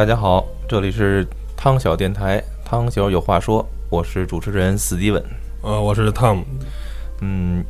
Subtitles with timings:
[0.00, 5.22] 大家好，这里是汤小电台，汤小有话说，我是主持人史蒂文。
[5.60, 6.42] 呃，我是汤姆。
[7.20, 7.62] 嗯，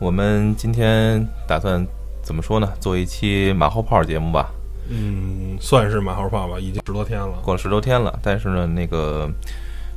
[0.00, 1.86] 我们今天打算
[2.22, 2.72] 怎么说呢？
[2.80, 4.50] 做一期马后炮节目吧。
[4.88, 8.18] 嗯，算是马后炮吧，已经十多天了，过了十多天了。
[8.22, 9.30] 但是呢，那个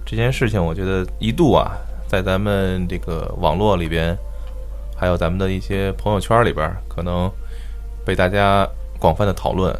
[0.05, 1.77] 这件事情，我觉得一度啊，
[2.09, 4.13] 在咱们这个网络里边，
[4.97, 7.31] 还有咱们的一些朋友圈里边，可能
[8.05, 8.67] 被大家
[8.99, 9.73] 广泛的讨论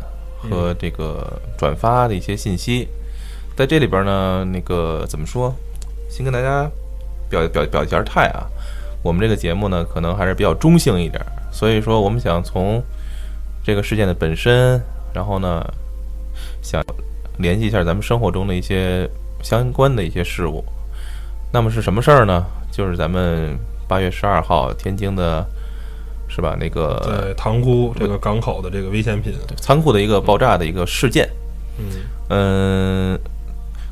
[0.50, 2.88] 和这个转发的一些信息。
[3.56, 5.54] 在这里边呢，那个怎么说？
[6.10, 6.70] 先跟大家
[7.30, 8.46] 表表表一下态啊。
[9.04, 12.82] 我们这个节目呢，可能还是比较中性一点，所以说我们想从
[13.64, 14.82] 这个事件的本身。
[15.14, 15.64] 然后呢，
[16.64, 16.84] 想
[17.38, 19.08] 联系一下咱们生活中的一些
[19.44, 20.66] 相关的一些事物。
[21.52, 22.44] 那么是什么事儿呢？
[22.72, 23.56] 就是咱们
[23.88, 25.46] 八月十二号天津的，
[26.36, 26.58] 是吧？
[26.60, 31.30] 那个在塘沽这个港口的这个危险品仓库的一个爆炸的一个事件。
[31.78, 31.86] 嗯
[32.30, 33.20] 嗯，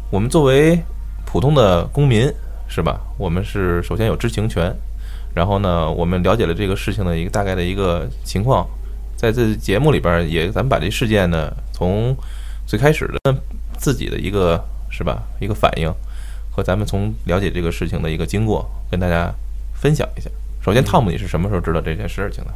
[0.09, 0.79] 我们作为
[1.23, 2.27] 普通的公民，
[2.67, 2.99] 是吧？
[3.19, 4.75] 我们是首先有知情权，
[5.35, 8.67] 然后呢，我们了解了这个事情的一个大概的一个情况。
[9.15, 12.15] 在这节目里边，也咱们把这事件呢，从
[12.65, 13.35] 最开始的
[13.77, 15.87] 自己的一个是吧，一个反应，
[16.49, 19.31] 和咱们从了解这个事情的一个经过，跟大家
[19.75, 20.27] 分享一下。
[20.63, 22.51] 首先，汤姆，你是什么时候知道这件事情的？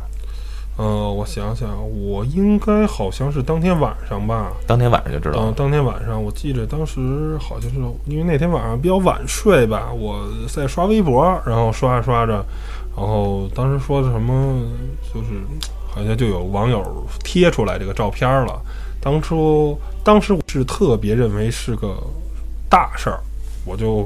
[0.78, 4.54] 呃，我想想，我应该好像是当天晚上吧。
[4.68, 5.54] 当天晚上就知道了。
[5.54, 12.34] 当天晚上，我记得当时好像是因为那天晚上比较晚睡吧，我在刷微博，然后刷着刷着，
[12.96, 14.62] 然后当时说的什么
[15.14, 15.42] 就是。
[15.88, 18.62] 好像就有网友贴出来这个照片了。
[19.00, 21.96] 当初当时我是特别认为是个
[22.70, 23.18] 大事儿，
[23.64, 24.06] 我就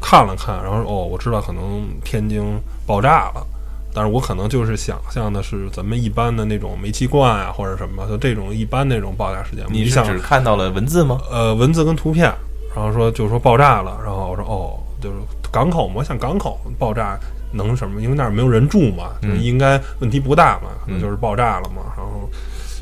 [0.00, 2.42] 看了看，然后哦，我知道可能天津
[2.86, 3.46] 爆炸了，
[3.94, 9.64] 但是我可能就是想象的是咱们一般的那种煤气罐啊或者什么，就这种一般那种爆炸事件。
[9.70, 11.18] 你是只看到了文字吗？
[11.30, 12.32] 呃，文字跟图片，
[12.74, 15.16] 然后说就是说爆炸了，然后我说哦，就是
[15.50, 17.18] 港口嘛，像港口爆炸。
[17.52, 18.02] 能什么？
[18.02, 21.82] 因为那儿没有人住嘛，应该问题不大嘛，可能就是爆炸了嘛。
[21.96, 22.28] 然后，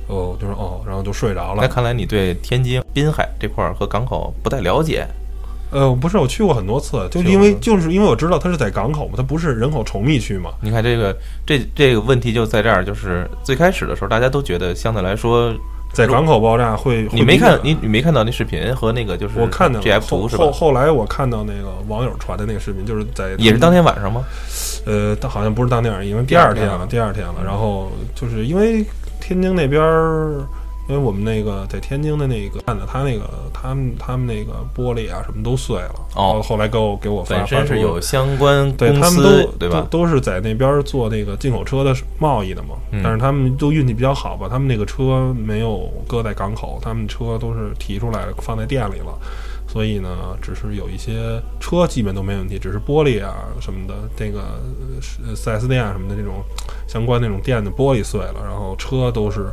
[0.09, 1.63] 哦，就是哦，然后就睡着了。
[1.63, 5.07] 那看来你对天津滨海这块儿和港口不太了解。
[5.75, 10.51] 呃，不是，我去过很多次，就因为就是因为我知道它是在港口嘛，它不是人口稠密区嘛。
[10.61, 11.15] 你看这个
[11.45, 15.53] 这这个问题就在这儿，就是最开始的时候，大家都觉得相对来说。
[15.93, 20.45] 在港口爆炸会，你没看你你没看到那视频和那个就是我看到 G F 图是吧？
[20.45, 24.25] 后后来我看到那个网友传的那个视频，就是在也是当天晚上吗？
[24.87, 27.35] 呃，好像不是当天晚上，因为第二天了，第二天了。
[27.45, 28.85] 然后就是因为
[29.21, 30.45] 天津那边儿。
[30.87, 33.25] 因为我们那个在天津的那个看的，他那个
[33.55, 35.95] 他们他们那个玻璃啊什么都碎了。
[36.15, 39.87] 哦，后来给我给我发，本身是有相关对他们都对吧？
[39.91, 42.75] 都是在那边做那个进口车的贸易的嘛。
[43.03, 49.19] 但是他们都运气比较好吧，他们那个车没有搁在港口，他们车都是提出来放在店里了。
[49.67, 54.61] 所以呢，只是有一些车基本都没问题，只是玻璃啊什么的，这个
[55.35, 56.45] 四 S 店啊什么的这种
[56.87, 59.47] 相关那种店的玻璃碎了，然后车都是。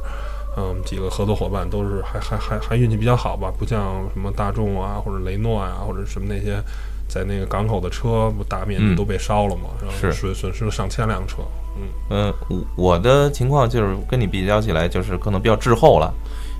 [0.58, 6.62] 嗯，几个合作伙伴都是还还还还运气比较好吧，不像什么大众啊或者雷诺啊或者什么那些
[7.08, 11.38] 在那个港口的车不，大面积都被烧了嘛，然后损损失了上千辆车。
[11.78, 16.14] 嗯嗯，我我的情况就是跟你比较起来，就是可能比较滞后了，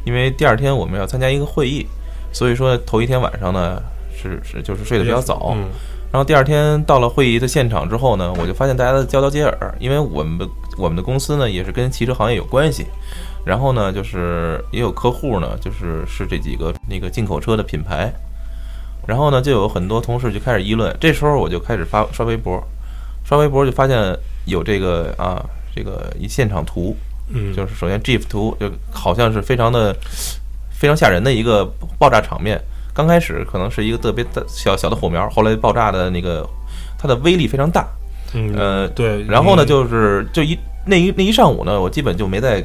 [0.06, 1.85] 因为第二天我们要参加一个会议，
[2.32, 3.82] 所以说头一天晚上呢
[4.16, 5.53] 是是就是睡得比较早，
[6.14, 10.47] 然后第二天到了会议的现场之后呢，我就发现大家的交交接耳，因为我们的
[10.78, 12.85] 我们的公司呢也是跟汽车行业有关系。
[13.43, 18.11] 然后呢，就是也有客户呢，就是是这几个那个进口车的品牌。
[19.08, 20.96] 然后呢，就有很多同事就开始议论。
[20.99, 22.64] 这时候我就开始发刷微博，
[23.26, 24.16] 刷微博就发现
[24.46, 25.43] 有这个啊，
[25.76, 26.96] 这个一现场图，
[27.29, 29.91] 嗯，就是首先 GIF 图就好像是非常的
[30.70, 31.66] 非常吓人的一个
[31.97, 32.61] 爆炸场面。
[32.94, 36.47] 刚开始可能是一个特别的小小的火苗，后来爆炸的那个
[36.99, 37.87] 它的威力非常大，
[38.35, 39.23] 嗯，呃，对。
[39.23, 40.55] 然后呢，就是就一
[40.85, 42.64] 那一那一上午呢，我基本就没在。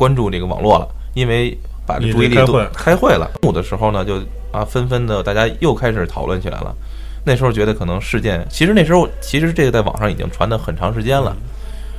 [0.00, 1.54] 关注这个网络了，因为
[1.84, 3.30] 把这注意力都开会了。
[3.42, 4.16] 中午的时候呢，就
[4.50, 6.74] 啊纷纷的大家又开始讨论起来了。
[7.22, 11.36] 那时候觉得可能事件，其实那时候其实这个在网上已经传的很长时间了。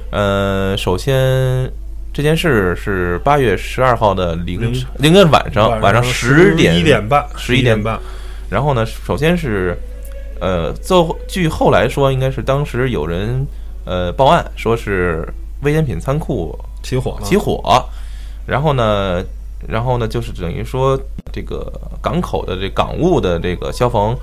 [0.09, 1.71] 呃，首先
[2.11, 7.99] 这件事是八月十二号的凌晨，应该是晚上晚上十点一点半，十一点半。
[8.49, 9.77] 然后呢，首先是
[10.39, 13.45] 呃，后据后来说，应该是当时有人
[13.85, 15.23] 呃报案，说是
[15.61, 16.57] 危险品仓库。
[16.81, 17.61] 起火了，起火，
[18.45, 19.23] 然后呢，
[19.67, 20.99] 然后呢，就是等于说
[21.31, 24.15] 这个港口的这港务的这个消防，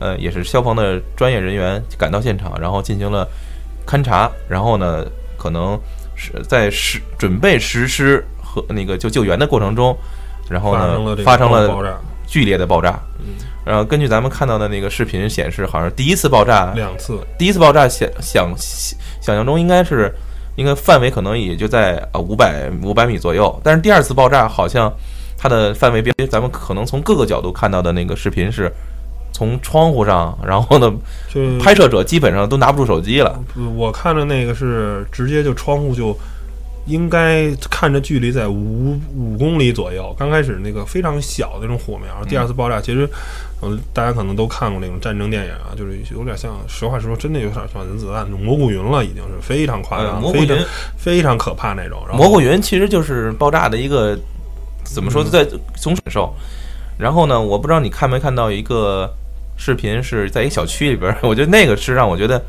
[0.00, 3.26] 呃，也是消防的专业人员赶到现场，然后进行了
[3.86, 5.04] 勘察，然后呢，
[5.36, 5.78] 可能
[6.16, 9.96] 是在实准备实施和那个就救援的过程中，
[10.48, 13.00] 然后呢发生了爆炸，剧烈的爆炸。
[13.20, 20.14] 嗯，然后根据咱们看到的那个视频显示，好像第一次爆炸两次，第一次爆炸想想想象中应该是
[20.56, 24.92] 应该范围可能也就在呃五百五百米左右，但是第二次爆炸好像
[25.36, 28.72] 它的范围比咱们可能从各个角度看到的那个视频是。
[29.36, 30.88] 从窗户上，然后呢，
[31.28, 33.36] 就拍摄者基本上都拿不住手机了。
[33.74, 36.16] 我看着那个是直接就窗户就
[36.86, 40.14] 应该看着距离在五五公里左右。
[40.18, 43.08] 刚开始那个非常小的那种火苗，第二次爆炸其实，
[43.62, 50.58] 嗯，大家可能都看过那种战争电影啊，就是有点像，实话实说，真的有点像原子弹蘑菇云了，已经是非常夸张，非常
[50.96, 52.02] 非常可怕那种。
[52.12, 54.18] 蘑菇云其实就是爆炸的一个
[54.84, 55.44] 怎么说，在
[55.76, 56.34] 总感受。
[56.98, 59.12] 然后呢，我不知道你看没看到一个。
[59.56, 62.42] 视频是在一个小区里边，我觉得那个是让我觉得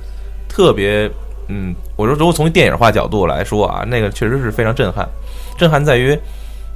[0.50, 1.08] 特别，
[1.47, 5.07] 嗯，我说如果从电影化角度来说啊，那个确实是非常震撼。
[5.57, 6.18] 震撼在于，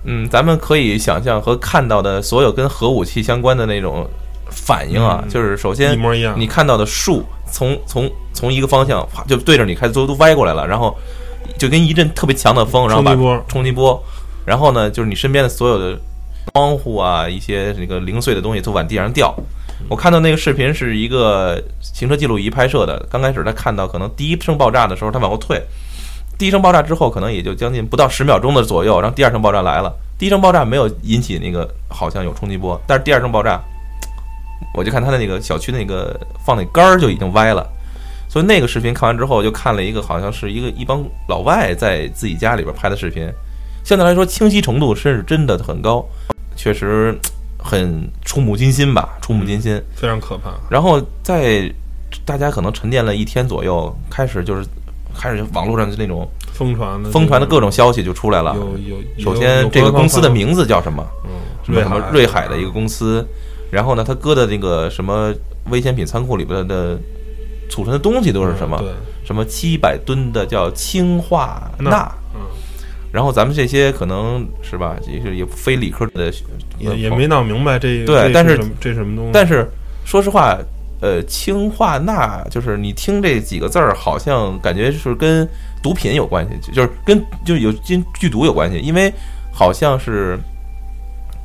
[0.04, 4.08] 嗯，咱们可以想象和看到的所有跟核武器相关的那种
[4.50, 10.96] 反应啊，就是首先一模一样，你看到的树从从从一个方向就对着你开，都都歪过来了，然后
[11.58, 13.16] 就跟一阵特别强的风，然后把
[13.48, 14.02] 冲击波，
[14.46, 16.00] 然后呢，就是你身边的所有的
[16.54, 19.36] 窗户啊，一些那个零碎的东西都往地上掉。
[19.88, 23.06] 我看到那个视频是一个行车记录仪拍摄的。
[23.10, 25.62] 刚开始他看到可能第一声爆炸的时候，他往后退。
[26.38, 29.94] 第一声爆炸之后，可能也就将近不到十秒钟的左右，然后第二声爆炸来了。
[30.18, 33.62] 第一声爆炸没有引起那个好像有冲击波，但是第二声爆炸，
[34.74, 37.66] 我就看他的那个小区那个放那杆儿就已经歪了。
[38.28, 43.28] 所以那个视频看完之后，就看了一个好像是一个一帮老外在自己家里边拍的视频，
[43.84, 46.06] 相对来说清晰程度是真的很高，
[46.56, 47.18] 确实。
[47.70, 50.52] 很触目惊心吧，触目惊心，非常可怕。
[50.72, 51.72] 然后在
[52.26, 54.66] 大家可能沉淀了一天左右，开始就是
[55.16, 58.56] 开始网络上就那种疯传的疯传的各种消息就出来了。
[58.56, 61.06] 有有，首先这个公司的名字叫什么？
[61.26, 61.32] 嗯，
[61.64, 63.24] 什么瑞海的一个公司。
[63.70, 65.32] 然后呢，他搁的那个什么
[65.70, 66.98] 危险品仓库里边的
[67.70, 68.80] 储存的东西都是什么？
[68.80, 68.90] 对，
[69.24, 72.12] 什么七百吨的叫氢化钠。
[73.12, 76.32] 然后咱们这些可能是吧，也是也非理科的，
[76.78, 79.32] 也也没闹明白这对，但是这什么东西？
[79.34, 79.68] 但是
[80.06, 80.58] 说实话，
[81.02, 85.48] 呃，氢化钠就是你听这几个字儿，好像感觉是跟
[85.82, 89.12] 毒品有关系，就是跟就有跟剧毒有关系，因为
[89.52, 90.38] 好像是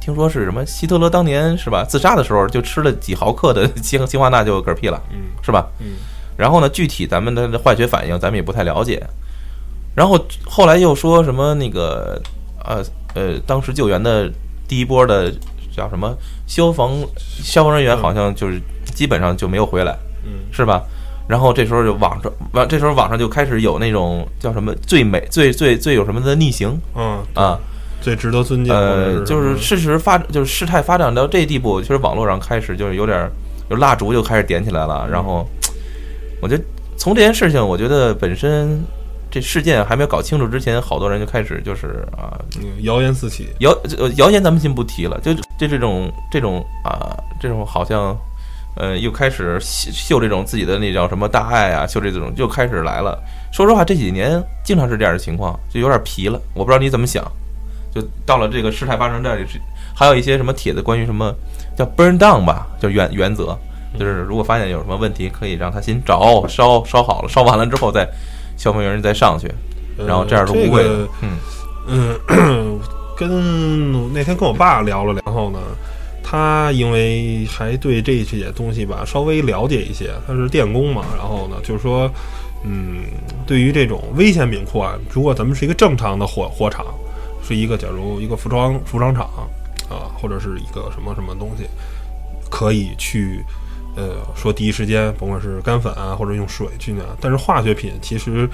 [0.00, 5.66] 听说是什么希特勒当年是吧，自杀的时候就吃了几毫克的 氢氢化钠就嗝屁了，嗯，是吧？
[5.80, 5.92] 嗯，
[6.36, 9.02] 然后呢，具体咱们的化学反应咱们也不太了解。
[9.94, 12.20] 然后后来又说什么那个
[12.64, 12.82] 呃
[13.14, 14.28] 呃，当时救援的
[14.66, 15.32] 第一波的
[15.74, 16.12] 叫什么
[16.46, 20.82] 消防消防人员，好像就是基本上就没有回来，嗯，是吧？
[21.28, 27.56] 然后这时候就网上网，这时候网上就开始有那种叫什么最美最最最有什么的逆行，嗯啊，
[28.00, 33.30] 最值得尊敬，呃，就是事实发就是事态发展到这地步，其实网络上开始就是有点
[33.70, 35.08] 就蜡烛就开始点起来了。
[35.08, 35.48] 然后
[36.42, 36.64] 我觉得
[36.96, 38.84] 从这件事情，我觉得本身。
[39.34, 42.38] 这事件还没有搞清楚之前，好多人就开始就是啊，
[42.82, 43.48] 谣言四起。
[43.58, 48.16] 谣呃谣言咱们先不提了，就就这种这种啊，这种好像
[48.76, 53.20] 呃又开始秀这种自己的那叫什么大爱啊，秀这种就开始来了。
[53.52, 56.40] 说实话，这几年经常是这样的情况，就有点皮了。
[56.54, 57.24] 我不知道你怎么想，
[57.92, 59.44] 就到了这个事态发生这里，
[59.96, 61.34] 还有一些什么帖子关于什么
[61.76, 63.58] 叫 burn down 吧，叫原原则，
[63.98, 68.08] 就是如果发现有什么问题，可以让他先着烧烧好了，烧完了之后再。
[68.56, 69.50] 消防员再上去，
[69.96, 71.08] 然后这样是无谓的。
[71.22, 72.80] 嗯嗯，
[73.16, 75.58] 跟那天跟我爸聊了，然后呢，
[76.22, 82.10] 他因为还对这些东西吧稍微了解一些，他是电工嘛，然后呢，就是说，
[82.64, 83.02] 嗯，
[83.46, 86.86] 对于这种危险品库啊，如果咱们是一个正常的火火场，
[87.46, 89.28] 是一个假如一个服装服装厂
[89.90, 91.64] 啊，或者是一个什么什么东西，
[92.50, 93.44] 可以去。
[93.96, 98.48] 呃，说第一时间，甭管是干粉啊，或者用水去那，但是化学品其实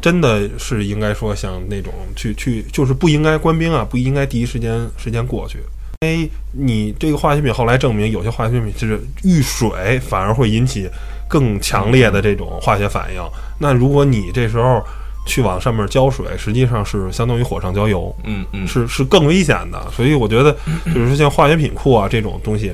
[0.00, 5.60] 真的是应该说像那种去去，就是不应该官兵啊，不应该第一时间时间过去，
[6.02, 10.88] 因为你这个化学品后来证明，有些化学品就是遇水反而会引起
[11.26, 13.22] 更强烈的这种化学反应。
[13.58, 14.84] 那如果你这时候
[15.26, 19.90] 去往上面浇水，实际上是相当于火上浇油，嗯嗯，是是更危险的。
[19.90, 22.70] 所以我觉得，就是说像化学品库啊这种东西。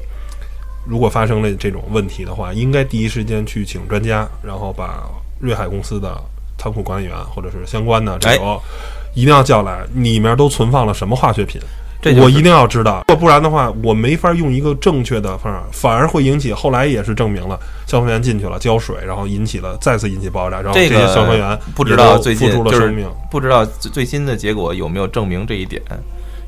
[0.91, 6.21] 如果发生了这种问题的话，应该第一时间去请专家，然后把瑞海公司的
[6.59, 8.61] 仓库管理员或者是相关的这个
[9.15, 11.61] 一定要叫来，里面都存放了什么化学品，
[12.03, 13.05] 这我一定要知道。
[13.21, 17.57] 不然的话，我没法用一个正确的方法，反而会引起后来也是证明了
[17.87, 25.81] 消防员进去了浇水，然后引起了再次引起爆炸，然后这些消防员不知道最近付出了生命，不知道最新的结果有没有证明这一点。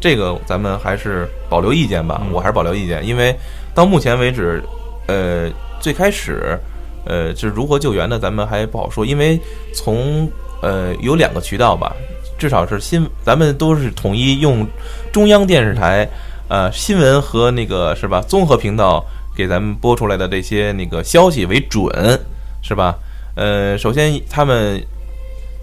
[0.03, 3.33] 这个咱们还是保留意见吧，我还是保留意见，因为
[3.73, 4.61] 到目前为止，
[5.07, 5.49] 呃，
[5.81, 6.59] 最开始，
[7.07, 9.41] 呃，是如何救援的，咱们还不好说，因为
[9.73, 10.29] 从
[10.61, 11.95] 呃有两个渠道吧，
[12.37, 14.67] 至少是新，咱们都是统一用
[15.13, 16.09] 中央电视台
[16.49, 19.05] 呃新闻和那个是吧综合频道
[19.37, 21.89] 给咱们播出来的这些那个消息为准，
[22.61, 22.99] 是吧？
[23.37, 24.83] 呃，首先他们。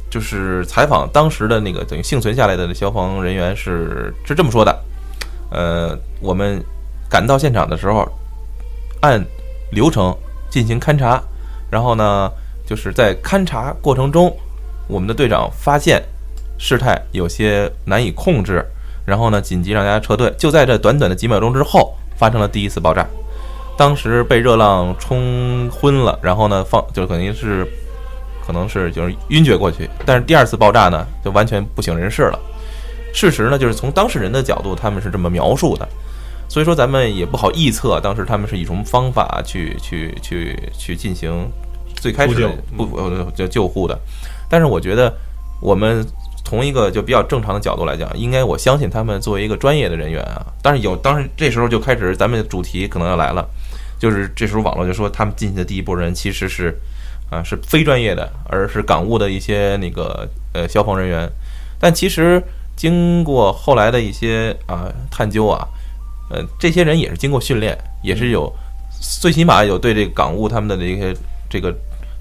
[0.10, 4.75] 就是采访当时的那个等于幸存下来的消防人员是是这么说的，
[5.51, 6.60] 呃，我们
[7.08, 8.08] 赶到现场的时候，
[9.01, 9.24] 按
[9.72, 10.16] 流程
[10.50, 11.22] 进行勘察，
[11.70, 12.32] 然后呢，
[12.66, 14.36] 就是在勘察过程中，
[14.88, 16.04] 我们的队长发现
[16.58, 18.66] 事态有些难以控制，
[19.06, 20.34] 然后呢，紧急让大家撤退。
[20.39, 23.06] 就在这短短的几秒钟之后，发生了第一次爆炸，
[23.78, 27.68] 当时被热浪冲昏了，然后呢，放就肯定是。
[28.50, 32.39] 可能是就是晕厥过去，但是第二次爆炸呢，就完全不省人事了。
[33.13, 35.88] 事实呢，就是从当事人的角度，他们是这么描述的，
[36.48, 41.48] 所以说咱们也不好臆测当时他们是以什么方法去去去去进行
[41.94, 42.88] 最开始不
[43.36, 43.96] 就救护的。
[44.50, 45.13] 但是我觉得，
[45.62, 46.03] 我们
[46.44, 50.44] 从一个就比较正常的角度来讲，应该我相信他们作为一个专业的人员啊。
[50.63, 53.48] 但是有当时这时候就开始，咱们主题可能要来了，
[54.00, 56.75] 就是这时候网络就说他们进去的第一波人其实是。
[57.29, 61.29] 啊，是非专业的，而是港务的一些那个呃消防人员，
[61.79, 62.41] 但其实
[62.75, 65.67] 经过后来的一些啊探究啊，
[66.31, 68.51] 呃，这些人也是经过训练，也是有
[69.21, 71.15] 最起码有对这个港务他们的这些
[71.50, 71.71] 这个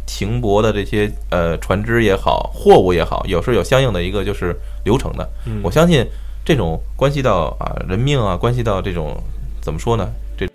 [0.07, 5.29] 停泊的这些呃船只也好，货物也好，有时候有相应的一个就是流程的。
[5.63, 6.07] 我相信
[6.45, 9.17] 这种关系到啊人命啊，关系到这种
[9.63, 10.07] 怎么说呢？
[10.37, 10.47] 这。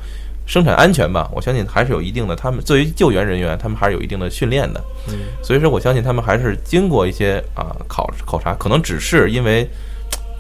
[0.46, 2.36] 生产安全吧，我相信还是有一定的。
[2.36, 4.84] 他们作为救援人员，他们还是有一定的训练的。
[5.08, 9.66] 嗯，所以说我相信他们还是经过一些啊考考察，可能只是因为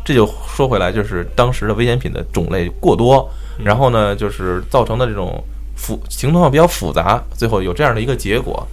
[0.03, 3.29] 这就说回来，就是当时的危险品的种类过多，
[3.63, 5.41] 然后呢，就是造成的这种
[5.75, 8.67] 复情况比较复杂，最后有这样的一个结果。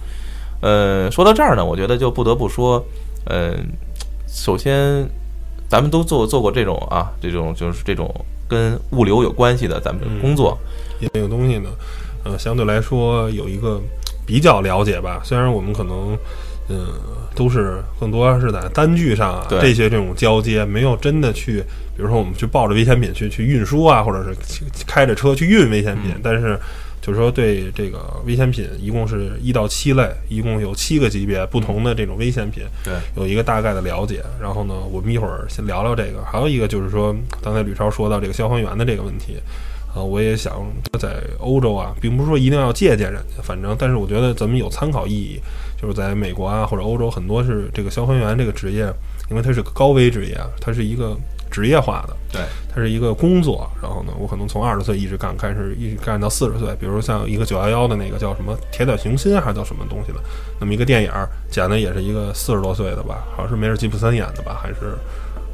[0.61, 2.83] 呃，说到这儿呢，我觉得就不得不说，
[3.29, 3.55] 嗯，
[4.27, 5.07] 首先
[5.69, 8.13] 咱们都做做过这种啊，这种就是这种
[8.49, 10.57] 跟物流有关系的咱们工作。
[11.13, 11.69] 这个东西呢，
[12.23, 13.81] 呃，相对来说有一个
[14.25, 15.21] 比较了解吧。
[15.23, 16.17] 虽然我们可能，
[16.69, 16.87] 嗯，
[17.35, 21.59] 都是更多是在单据上啊这些这种交接，没有真的去，
[21.95, 24.35] 比如说我们去抱着危险品去去运输啊，或者是
[24.85, 26.13] 开着车去运危险品。
[26.23, 26.57] 但是
[27.01, 34.23] 就是说，对这个危险品，一共是一到七类，一共有七个级别不同的这种危险品，对，有一个大概的了解。
[34.39, 36.23] 然后呢，我们一会儿先聊聊这个。
[36.23, 39.37] 还有一个就是说，刚才吕超说到这个消防员的这个问题。
[39.93, 40.53] 啊，我也想
[40.99, 45.39] 在欧洲啊，并不是说一定要借鉴人家，反正，但是我觉得咱们有参考意义。
[45.81, 48.85] 就是在美国啊，或者欧洲，很多是这个消防员这个职业，
[49.31, 51.17] 因为它是个高危职业，它是一个
[51.49, 53.67] 职业化的，对，它是一个工作。
[53.81, 56.69] 然后呢，我可能从二十岁一直干，开始一直干到四十岁。
[56.79, 60.19] 比如像一个九幺幺的那个叫什么铁胆雄心，还是叫什么东西的，
[60.59, 61.11] 那么一个电影
[61.49, 64.95] 讲的也是一个四十多岁的吧，好像是梅尔吉普森演的吧，还是？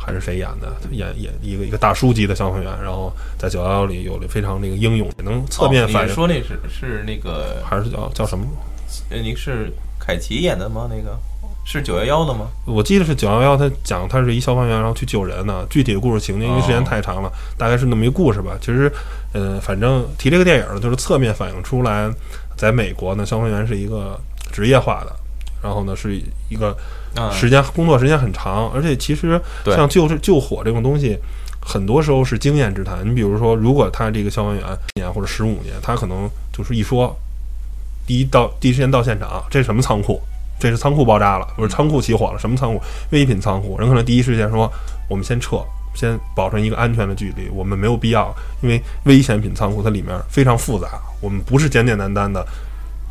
[0.08, 0.74] 还是谁演的？
[0.92, 6.16] 演演一个一个大叔级的消防员，然后在九幺幺里有了非常那个英勇，能侧面反映。
[6.16, 8.46] 说那是是那个还是叫叫什么？
[9.10, 10.88] 呃，你是凯奇演的吗？
[10.90, 11.20] 那个
[11.66, 12.48] 是九幺幺的吗？
[12.66, 15.68] 我记得是九幺幺，他讲他是一消防员，然后去救人呢。
[15.70, 18.58] 具体的故事情节因为时间太长了，大概是那么一个故事吧。
[18.62, 18.90] 其实，
[19.34, 22.10] 呃，反正提这个电影呢，就是侧面反映出来，
[22.56, 24.18] 在美国呢，消防员是一个
[24.54, 25.14] 职业化的，
[25.62, 26.16] 然后呢是
[26.48, 26.74] 一个。
[27.32, 31.18] 时间工作时间很长，而且其实像救救火这种东西，
[31.60, 33.00] 很多时候是经验之谈。
[33.04, 34.64] 你比如说，如果他这个消防员
[34.96, 37.16] 年或者十五年，他可能就是一说，
[38.06, 40.22] 第一到第一时间到现场，这是什么仓库？
[40.60, 42.40] 这是仓库爆炸了，不是仓库起火了？
[42.40, 42.82] 什么仓库？
[43.12, 43.78] 危品仓库。
[43.80, 44.72] 人可能第一时间说，
[45.08, 47.48] 我们先撤，先保证一个安全的距离。
[47.50, 52.44] 我们没有必要，因为危险品仓库它里面非常复杂，我们不是简简单单的。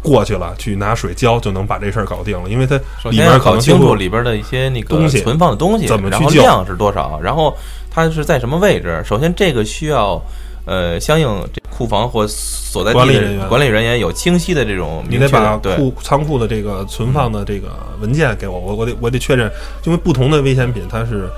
[0.06, 2.76] 过去了，去拿水浇就能把这事儿搞定了，因为它
[3.10, 7.52] 里面搞清楚里边的一些那个东西存放的东西，怎么去量是多少，然后
[7.90, 9.02] 它是在什么位置。
[9.04, 10.22] 首先，这个需要
[10.64, 17.68] 呃相应这库房或所在地管理人员管理人员有清晰的这种，你得把库仓库的这个存放的这个
[18.00, 19.50] 文件给我，我我得我得确认，
[19.84, 21.28] 因为不同的危险品它是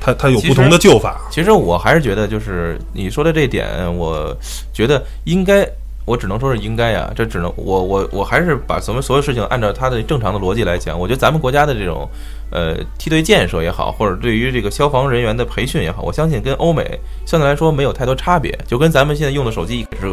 [0.00, 1.20] 它它有不同的救法。
[1.30, 4.36] 其实我还是觉得，就是你说的这点，我
[4.72, 5.68] 觉得应该。
[6.06, 10.98] 我只能说是应该呀，这只能我我我还是把咱们所有事情按照它的正常的逻辑来讲。
[10.98, 12.08] 我觉得咱们国家的这种
[12.50, 18.56] 呃梯队建设也好，或者对于这个消防人员的培训也好，我相信跟欧美相对来说没有太多差别。
[18.66, 20.06] 就跟咱们现在用的手机也是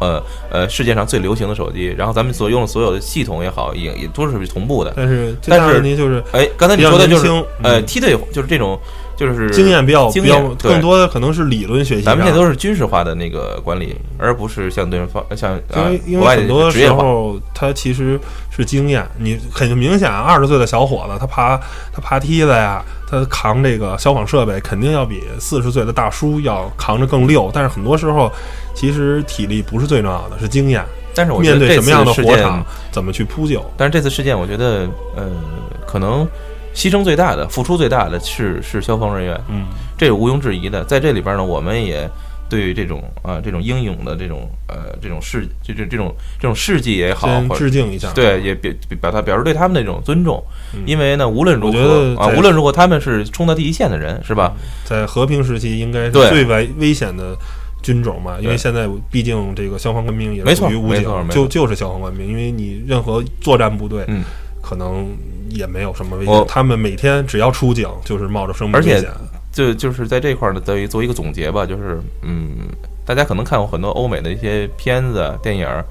[0.00, 4.92] 呃呃世界上最流行的手机，然后咱们所用的所有的系统也好，也也都是同步的。
[4.96, 7.26] 但是但是您就是哎，刚才你说的就是
[7.64, 8.78] 呃梯队就是这种
[9.16, 12.02] 就是经验比较经比较更多的可能是理论学习。
[12.02, 16.62] 咱们现在都是军事化的那个管理，而不是像对方像啊因为因为很多。
[16.72, 18.18] 时候，他其实
[18.50, 19.06] 是经验。
[19.18, 21.56] 你很明显，二十岁的小伙子，他爬
[21.92, 27.50] 他爬梯子呀，他扛这个消防设备，肯定要比四十岁的大叔要扛着更溜。
[27.52, 28.32] 但是很多时候，
[28.74, 30.82] 其实体力不是最重要的，是经验。
[31.14, 33.62] 但是我觉得这面对什么样的火场，怎么去扑救？
[33.76, 35.30] 但是这次事件，我觉得呃，
[35.86, 36.26] 可能
[36.74, 40.84] 牺牲最大的、付出最大的是是消防人员，嗯，这是毋庸置疑的。
[40.84, 42.08] 在这里边呢，我们也
[42.48, 48.12] 对于这种啊、这种英勇的这种呃这种事，这这这种这种事迹也好，致敬一下。
[48.12, 50.42] 对，也表表达表示对他们的一种尊重，
[50.74, 50.82] 嗯。
[50.86, 54.52] 因为呢，无论如何啊，无论如何，他们是冲在第一线的人，是吧？
[54.84, 57.36] 在和平时期应该是最危危险的
[57.82, 64.22] 军种嘛，因为现在毕竟这个消防官兵也属于武警就就是消防官兵，因为你任何作战部队，嗯，
[64.60, 65.06] 可能
[65.54, 69.10] 也没有什么危险，他们每天只要出警就是冒着生命而且危险。
[69.52, 72.56] 就就是在这块儿呢，等于做一个总结吧，就是嗯，
[73.04, 75.84] 大家可能看过很多欧美的一些片子、啊电影儿，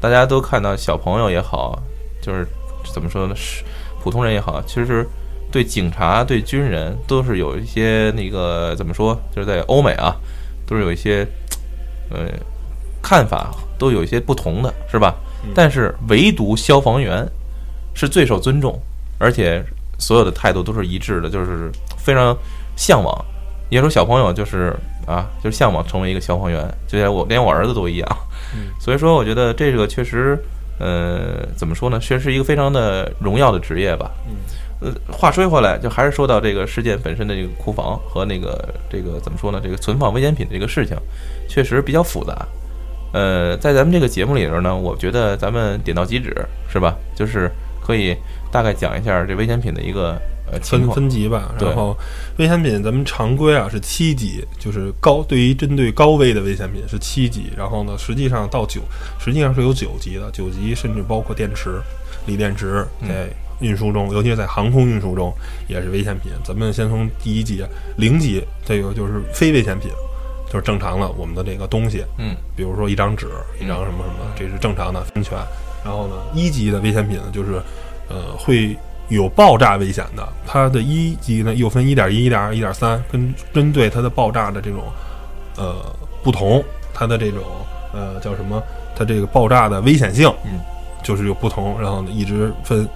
[0.00, 1.80] 大家都看到小朋友也好，
[2.20, 2.44] 就是
[2.92, 3.62] 怎么说呢，是
[4.02, 5.06] 普通人也好，其实
[5.52, 10.16] 对警察、对军人都是有一些那个怎么说，就是在欧美啊，
[10.66, 11.24] 都是有一些
[12.10, 12.26] 呃
[13.00, 15.14] 看法都有一些不同的，是吧？
[15.54, 17.24] 但是唯独消防员
[17.94, 18.76] 是最受尊重，
[19.18, 19.64] 而且
[19.98, 22.36] 所有的态度都是一致的，就是非常
[22.76, 23.12] 向往。
[23.70, 24.74] 也说小朋友就是
[25.06, 28.16] 啊，就是向往成为一个消防员，就像我连我儿子都一样。
[28.54, 30.38] 嗯所以说，我觉得这个确实，
[30.78, 31.98] 呃，怎么说呢？
[31.98, 34.10] 确实是一个非常的荣耀的职业吧。
[34.28, 34.36] 嗯
[34.80, 39.60] 呃，话说回来，就还是说到这个事件本身的这个库房和那个这个怎么说呢？
[39.62, 40.96] 这个存放危险品的这个事情，
[41.48, 42.46] 确实比较复杂。
[43.12, 46.34] 呃，在咱们这个节目里头呢，我觉得咱们点到即止，
[46.68, 46.94] 是吧？
[47.16, 47.50] 就是
[47.84, 48.16] 可以
[48.50, 50.18] 大概讲一下这危险品的一个
[50.50, 50.88] 呃分。
[50.90, 51.96] 分级吧，对然后
[52.38, 58.80] 危险品咱们常规啊是七级，就是高对于针对高危的危险品是七级，然后呢实际上到九，
[59.18, 61.80] 实际上是有九级的，九级甚至包括电池、
[62.26, 63.28] 锂电池嗯在
[63.60, 65.32] 运输中，尤其是在航空运输中
[65.68, 66.32] 也是危险品。
[66.44, 67.64] 咱们先从第一级
[67.96, 69.90] 零级，这个就是非危险品，
[70.48, 73.28] 就是正常的我们的这个东西，嗯比如说一张纸、
[73.60, 75.38] 一张什么什么，这是正常的安全。
[75.84, 77.60] 然后呢，一级的危险品呢，就是
[78.08, 78.76] 呃会
[79.08, 80.26] 有爆炸危险的。
[80.46, 84.82] 它的一级呢又分一点一、一点二、一点三，跟针对它的爆炸的这种
[85.56, 87.42] 呃不同，它的这种
[87.92, 88.62] 呃叫什么？
[88.96, 90.60] 它这个爆炸的危险性，嗯，
[91.02, 91.78] 就是有不同。
[91.80, 92.88] 然后呢，一直分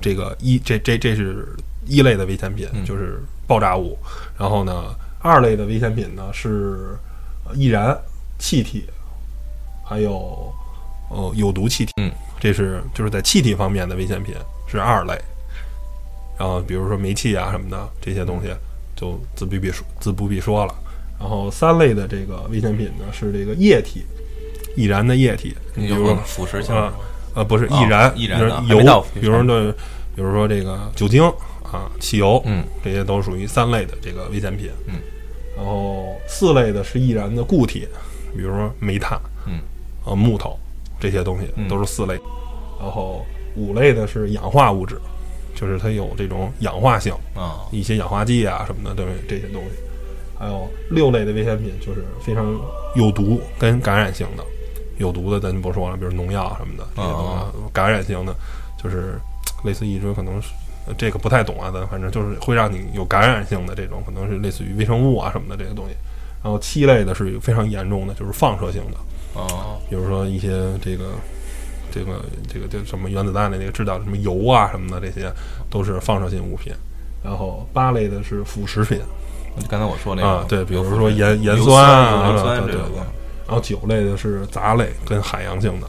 [0.00, 1.46] 这个一这这这是
[1.86, 3.96] 一类的危险品，嗯就是爆炸物。
[4.36, 6.96] 然后呢，二类的危险品呢是
[7.44, 7.96] 呃易燃
[8.38, 8.84] 气体，
[9.84, 10.52] 还有
[11.12, 11.92] 呃有毒气体。
[11.96, 14.34] 嗯，这是就是在气体方面的危险品
[14.66, 15.18] 是二类。
[16.38, 18.48] 然后比如说煤气啊什么的这些东西，
[18.96, 20.74] 就自不必说自不必说了。
[21.20, 24.04] 然后三类的这个危险品呢是这个液体，
[24.74, 26.92] 易燃的液体，你比如说腐蚀性啊
[27.34, 29.72] 呃不是哦易燃，易燃油比如说这，
[30.16, 31.22] 比如说这个酒精
[31.62, 32.64] 啊、汽油，嗯。
[32.82, 34.68] 这些都属于三类的这个危险品。
[34.88, 34.94] 嗯，
[35.56, 37.86] 然后四类的是易燃的固体，
[38.36, 39.60] 比如说煤炭，嗯，
[40.04, 40.58] 呃木头
[41.02, 42.14] 这些东西嗯都是四类。
[42.80, 44.96] 然后五类的是氧化物质，
[45.54, 49.70] 就是它有这种氧化性，啊一些氧化剂啊什么的，都是这些东西。
[50.38, 52.58] 还有六类的危险品就是非常
[52.96, 54.44] 有毒跟感染性的，
[54.98, 57.72] 有毒的咱就不说了，比如农药什么的这些东西。
[57.72, 58.34] 感染性的
[58.82, 59.18] 就是
[59.64, 60.48] 类似一种可能是
[60.86, 65.94] 呃这个不太懂啊，咱反正就是会让你有感染性的这种，可能是类似于微生物啊什么的这些东西。
[66.42, 68.96] 然后七类的是非常严重的，就是放射性的，
[69.34, 70.50] 哦比如说一些
[70.82, 71.10] 这个
[71.90, 75.30] 这个这个这个什么原子弹的那个制造的什么油啊什么的，这些
[75.70, 76.72] 都是放射性物品。
[77.22, 79.00] 然后八类的是腐蚀品
[79.68, 82.98] 刚才我说那个啊，对，比如说盐盐酸啊，硫酸对对对。
[83.46, 85.86] 然后九类的是杂类跟海洋性的，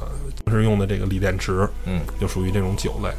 [0.52, 3.10] 是用的这个锂电池，嗯就属于这种九类。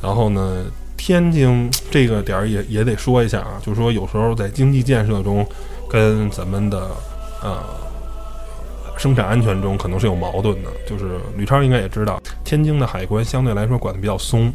[0.00, 0.64] 然后呢，
[0.96, 5.46] 天津这个点儿也也得说一下啊，就是说有时候在经济建设中，
[5.90, 6.88] 跟咱们的
[7.42, 7.62] 呃
[8.96, 10.70] 生产安全中可能是有矛盾的。
[10.86, 14.52] 就是吕超应该也知道，天津的海关相对来说管的比较松，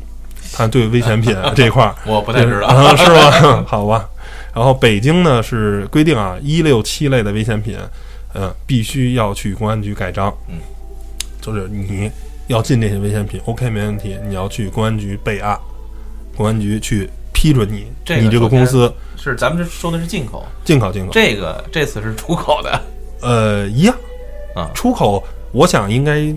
[0.54, 2.68] 他对危险品 这块儿我不太知道。
[2.68, 3.64] 啊， 是吗？
[3.68, 4.10] 好吧。
[4.54, 7.78] 然后北京呢是规定啊，一六七类的危险品，
[8.34, 10.34] 呃，必须要去公安局盖章。
[10.48, 10.56] 嗯，
[11.40, 12.10] 就是你
[12.48, 15.58] 要进这些危险品，OK 没问题，你要去公安局备案，
[16.36, 21.12] 公安局去批准你，这个你这个公司是咱们这说的是进口，进口进口。
[21.12, 22.82] 这个这次是出口的
[23.22, 23.96] 呃，一样
[24.58, 26.34] 啊出口我想应该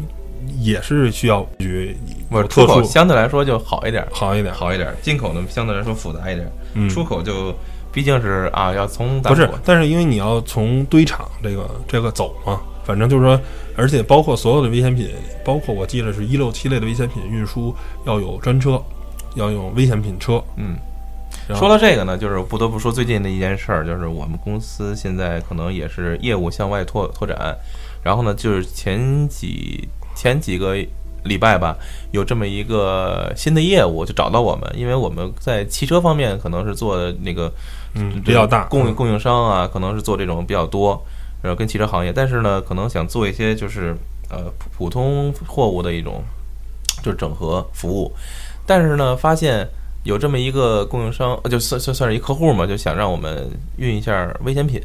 [0.59, 1.97] 也是需要局
[2.29, 4.55] 不是出口相对来说就好一点，好一点。
[4.55, 4.95] 好一点。
[5.03, 7.55] 进口呢相对来说复杂一点，嗯，出口就
[7.93, 13.41] 毕竟是啊，要从不是，但是因为你要从堆场这个这个走嘛，反正就是说，
[13.77, 15.11] 而且包括所有的危险品，
[15.45, 17.75] 包括我记得是一六七类的危险品运输
[18.07, 18.81] 要有专车，
[19.35, 20.43] 要用危险品车。
[20.57, 20.77] 嗯，
[21.57, 27.57] 说到这个呢，就是不得不说最近的一件事儿，就是我们公司现在可能也是业务向外拓拓展，
[28.03, 30.77] 然后呢，就是前几前几个。
[31.23, 31.77] 礼拜吧，
[32.13, 37.53] 有这么一个新的业务就找到我们，因为我们在汽车方面可能是做的那个，
[37.93, 40.99] 嗯，比较大供应供应商啊，可能是做这种比较多，
[41.43, 43.95] 然后跟汽车行业，但是呢，可能想做一些就是
[44.31, 46.25] 呃普通货物的一种
[47.03, 48.11] 就是整合服务，
[48.65, 49.69] 但是呢，发现
[50.05, 54.81] 有这么一个供应商，就算算算是一客户嘛，就想让我们运一下危险品，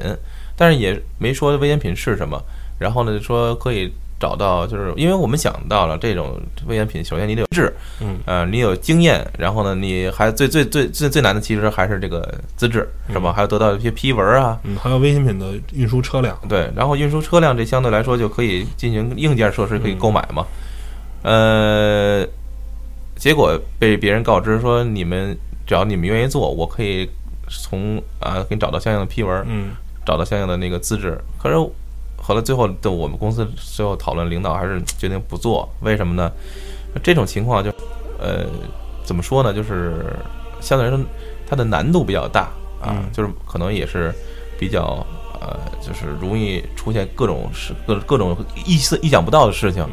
[0.55, 2.41] 但是也没说危险品是什么，
[2.79, 3.91] 然后呢，说可以。
[4.17, 13.33] 找到就是因为我们想到了这种危险品，首先你得有质，嗯，呃，你有经验，然后呢，你还最最最最最难的其实还是这个资质，是吧？
[13.33, 20.45] 还要得到一些批文啊，嗯，还有危险品的运输车辆，对，然后运输车辆这相对来说就可以进行硬件设施可以购买嘛，
[21.21, 22.25] 呃，
[23.15, 27.09] 结果被别人告知说你们只要你们愿意做，我可以
[27.47, 29.71] 从啊给你找到相应的批文，嗯，
[30.05, 31.55] 找到相应的那个资质，可是。
[32.17, 35.69] 后来最后的我们公司最后讨论，领导还是决定不做。
[35.81, 36.31] 为什么呢？
[37.03, 37.69] 这种情况就，
[38.17, 38.47] 呃，
[39.03, 39.53] 怎么说呢？
[39.53, 40.17] 就是
[40.59, 41.05] 相对来说，
[41.47, 42.49] 它的难度比较大
[42.81, 44.11] 啊，就是可能也是
[44.57, 45.05] 比较
[45.39, 49.85] 呃，就是容易出现各种事、各各种意思意想不到的事情。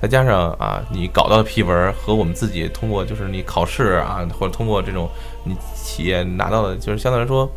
[0.00, 5.08] 再加上啊，你搞到的批文和我们自己通过就是你考试啊，或者通过这种
[5.44, 7.50] 你企业拿到的，就是相对来说。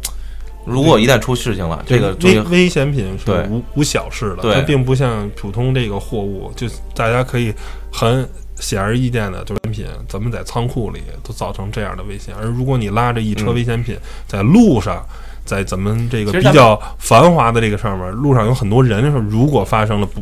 [0.63, 7.51] 如果一旦出事情了，这个危危险品是无无小事的，它并不像普通这个货物，就大家可以
[7.91, 12.36] 很显而易见的，就危险品怎么在仓库里都造成这样的危险。
[12.39, 15.04] 而如果你拉着一车危险品在路上，
[15.43, 20.21] 在咱们这个比较繁华的这个上面，路上有很多人，如果发生了不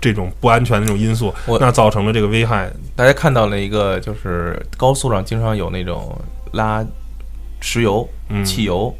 [0.00, 2.70] 这种不安全的这种因素，那造成了这个危害。
[2.96, 6.16] 大家看到了一个，就是高速上经常有那种
[6.52, 6.84] 拉
[7.60, 8.08] 石油、
[8.44, 8.94] 汽油。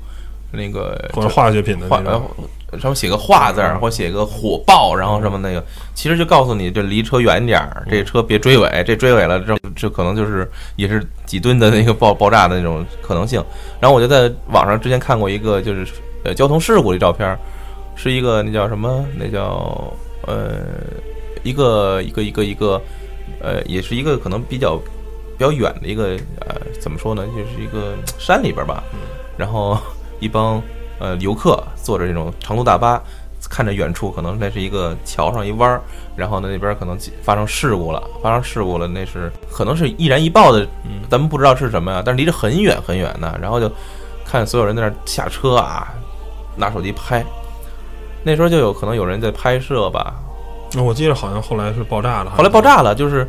[0.52, 2.28] 那个或者化学品的那种，
[2.72, 13.40] 上面写个“化”字儿，或写个“火爆”，然后什么那个，其实就告诉你，这离车远点儿，这车别追尾，这追尾了，这这可能就是也是几吨的那个爆爆炸的那种可能性。
[13.78, 15.86] 然后我就在网上之前看过一个，就是
[16.24, 17.38] 呃交通事故的照片，
[17.94, 19.06] 是一个那叫什么？
[19.16, 19.94] 那叫
[20.30, 20.60] 呃
[21.42, 22.80] 一个一个一个一个
[23.40, 24.76] 呃，也是一个可能比较
[25.36, 27.26] 比较远的一个呃，怎么说呢？
[27.26, 28.82] 就是一个山里边吧，
[29.36, 29.76] 然后。
[30.22, 30.62] 一帮
[30.98, 33.02] 呃游客坐着这种长途大巴，
[33.48, 35.80] 看着远处可能那是一个桥上一弯儿，
[36.14, 40.68] 然后呢那边可能发生事故了，发生事故了，那是可能是易燃易爆的，
[41.08, 43.72] 咱们不知道是什么呀，但是离着很远很远的，然后就
[44.26, 45.88] 看所有人在那下车啊，
[46.54, 47.24] 拿手机拍，
[48.22, 50.14] 那时候就有可能有人在拍摄吧。
[50.72, 53.26] 那我记得好像后来是爆炸了，后来爆炸了，就是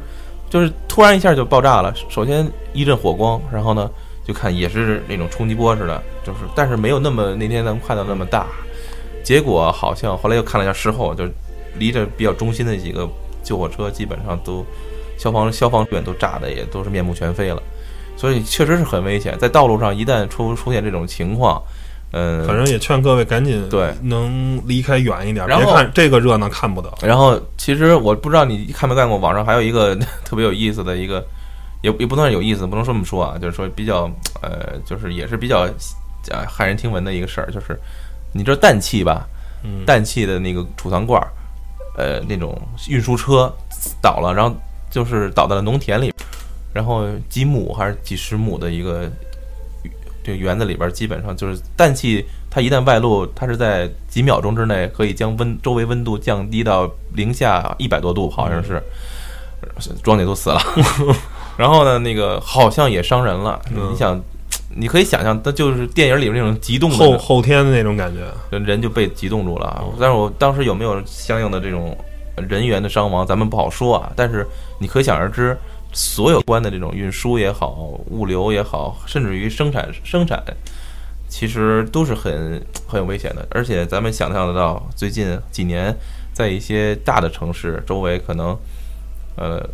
[0.50, 3.90] 就是突然一下就爆炸了，首先一阵火光，然后呢。
[4.24, 8.46] 就看也是那种冲击波似的，就是但是没有那么那天咱们看到那么大。
[9.24, 11.26] 结果好像后来又看了一下事后，就
[11.74, 13.10] 离着比较中心的几个
[13.44, 14.64] 救火车基本上都
[15.18, 17.62] 消防消防员都炸的也都是面目全非了，
[18.16, 19.36] 所以确实是很危险。
[19.40, 21.60] 在道路上一旦出出现这种情况，
[22.12, 26.92] 嗯，反正也劝各位赶紧对能离开远一点，别看这个热闹看不得。
[27.02, 31.24] 然后其实我不知道你看没看过网上还有一个 特别有意思的一个。
[31.84, 34.04] 也也不能有意思，不能说这么说啊，就是说比较
[34.40, 35.62] 呃，就是也是比较
[36.30, 37.76] 啊骇人听闻的一个事儿，就是
[38.36, 39.26] 你知道氮气吧？
[39.84, 41.28] 氮气的那个储藏罐儿，
[41.98, 42.56] 呃，那种
[42.88, 43.52] 运输车
[44.00, 44.56] 倒了，然后
[44.92, 46.14] 就是倒在了农田里，
[46.72, 49.12] 然后几亩还是几十亩的一个
[50.24, 58.82] 这个园子里边，基本上就是氮气，它一旦外露，它是在几秒钟之内可以将温周围温度降低到零下一百多度，好像是，
[60.04, 60.62] 庄姐都死了。
[61.58, 63.62] 然后呢，那个好像也伤人了。
[63.70, 64.20] 你想，
[64.76, 69.84] 你可以想象，它就是电影里边那种激动的后后天的那种感觉，人就被激动住了。
[70.00, 71.96] 但是我当时有没有相应的这种
[72.50, 74.12] 人员的伤亡，咱们不好说啊。
[74.16, 74.48] 但是
[74.80, 75.56] 你可想而知，
[75.92, 80.44] 所有关的这种运输也好，物流也好，甚至于生产生产，
[81.28, 83.48] 其实都是很很有危险的。
[83.52, 85.96] 而且咱们想象得到，最近几年
[86.34, 88.58] 在一些大的城市周围，可能
[89.36, 89.68] 呃。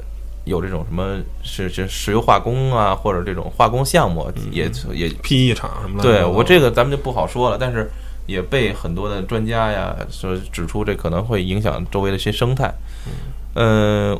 [0.47, 6.03] 有这种什么是是石油化工啊，或者这种化工项目也也 PE 厂什么的。
[6.03, 7.91] 对我这个咱们就不好说了，但是
[8.27, 12.73] 也被很多的专家呀说指出，这可能会影响周围的一些生态。
[13.05, 13.11] 嗯，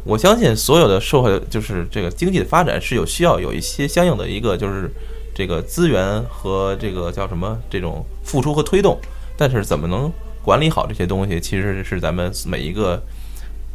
[0.04, 4.90] 我相信所有的社会就是这个经济的发展是有需要有一些相应的一个就是
[5.36, 9.00] 这个资源和这个叫什么这种付出和推动，
[9.38, 10.12] 但是怎么能
[10.44, 13.02] 管理好这些东西，其实是咱们每一个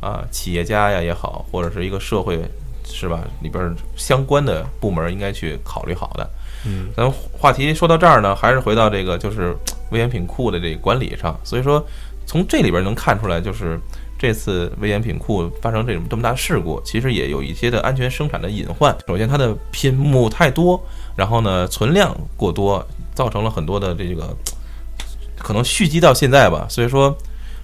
[0.01, 2.41] 啊企业家呀也好，或者是一个社会
[2.85, 6.29] 是吧里边相关的部门应该去考虑好的。
[6.65, 9.55] 嗯，咱们话题说到这儿呢，还是回到这个就是
[9.91, 11.39] 危险品库的这个管理上。
[11.45, 11.85] 所以说，
[12.27, 13.79] 从这里边能看出来，就是
[14.23, 18.97] 这次危险品库发生这种这么大事故，其实也有一些的安全生产的隐患。
[19.09, 20.81] 首先，它的品目太多，
[21.17, 24.33] 然后呢，存量过多，造成了很多的这个
[25.37, 26.65] 可能蓄积到现在吧。
[26.71, 27.13] 所以说，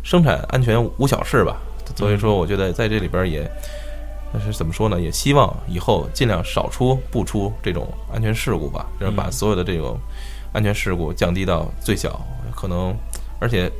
[0.02, 1.58] 生产安全无小事吧。
[1.94, 3.48] 所以说，我觉得在这里边也。
[4.32, 5.00] 但是怎么说呢？
[5.00, 9.96] 也希望以后尽量少出不出这种安全事故吧，然后把所有的这种
[10.52, 12.20] 安全事故降低到最小。
[12.52, 12.92] 可能，
[13.38, 13.70] 而且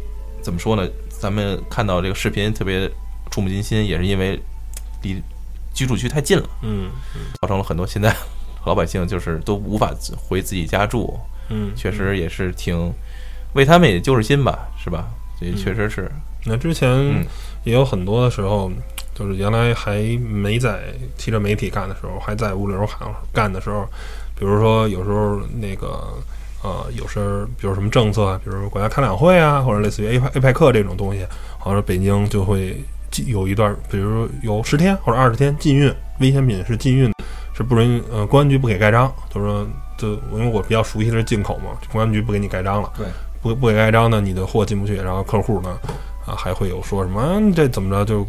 [0.41, 0.89] 怎么说呢？
[1.19, 2.91] 咱们看到这个视频特别
[3.31, 4.41] 触目惊心，也是因为
[5.03, 5.23] 离
[5.75, 6.91] 居住区太近了，嗯，
[7.41, 8.15] 造成了很多现在
[8.65, 11.19] 老百姓就是都无法回自己家住。
[11.49, 12.93] 嗯，确实也是挺
[13.55, 15.09] 为他们也揪着心吧，是吧？
[15.41, 16.11] 这确实是。
[16.45, 17.27] 那之前
[17.65, 18.71] 也有很多的时候。
[19.15, 23.85] 就是原来还没在汽车媒体干的时候，还在物流行干的时候，
[24.39, 26.15] 比如说有时候那个
[26.63, 31.27] 呃，有时候比如什么政策，比如国家开两会啊，或者类似于 A 派 A 派克这种东西，
[31.59, 32.83] 好像北京就会
[33.27, 37.13] 有一段，比如有十天或者二十天禁运危险品是禁运，
[37.55, 39.67] 是不允呃公安局不给盖章，就是说
[39.97, 43.07] 就因为我比较熟悉的是进口嘛，公安局不给你盖章了，对，
[43.41, 45.79] 不不给盖章呢，你的货进不去，然后客户呢
[46.27, 48.27] 啊还会有说什么这怎么着就。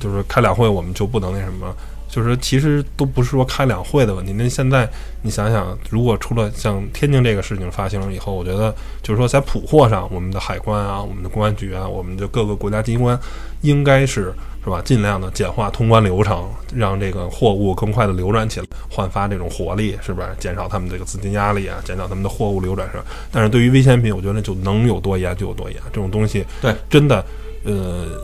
[0.00, 1.72] 就是开两会，我们就不能那什么。
[2.12, 4.34] 就是其实都不是说开两会的问题。
[4.34, 4.86] 那现在
[5.22, 8.72] 你想想，如果出了像天津这个事情发生了以后，我觉得
[9.02, 13.18] 就是说在普货上，我们的海关啊，我们的公安局啊，我们的各个国家机关，
[13.62, 14.30] 应该是
[14.62, 20.28] 是吧，尽量的简化通关流程，让这个货物更快的流转起来，焕发这种活力，是不是？
[20.38, 23.02] 减少他们这个资金压力啊，减少他们的货物流转上。
[23.30, 25.80] 但是对于危险品，我觉得就能有多严就有多严。
[25.90, 27.24] 这种东西，对，真的，
[27.64, 28.20] 呃。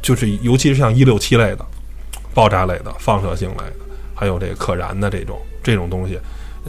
[0.00, 1.64] 就是，尤其是像一六七类的、
[2.34, 3.76] 爆炸类的、放射性类的，
[4.14, 6.18] 还有这个可燃的这种这种东西，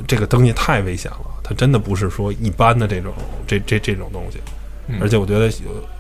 [0.07, 1.25] 这个东西太危险了。
[1.43, 3.13] 它真的不是说一般的这种
[3.47, 4.39] 这这这种东西。
[5.01, 5.51] 而且我觉得，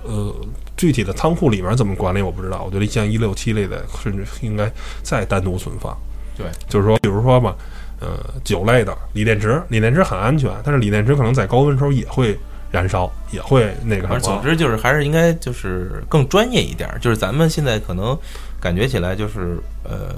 [0.03, 0.33] 呃，
[0.77, 2.63] 具体的仓库里面怎么管理我不知道。
[2.63, 5.97] 我觉得像一六七类的，甚至应该再单独存放。
[6.37, 7.55] 对，就是说，比如说吧，
[7.99, 12.37] 呃，酒类的锂电池，锂电池很安全，但是锂电池可能在高温时候也会。
[12.71, 16.89] 燃烧也会那个，总之就是还是应该就是更专业一点。
[16.99, 18.17] 就是咱们现在可能
[18.65, 20.15] 感觉起来就是呃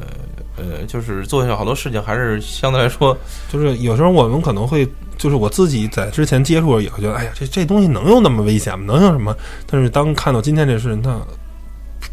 [0.56, 3.18] 呃，就是做下好多事情还是相对来说，
[3.52, 8.86] 就是有时候我们可能会就是我自己在之前接触也会觉得，哎呀，这这东西能有那么危险吗？
[8.88, 9.36] 能有什么？
[9.70, 11.20] 但是当看到今天这事，那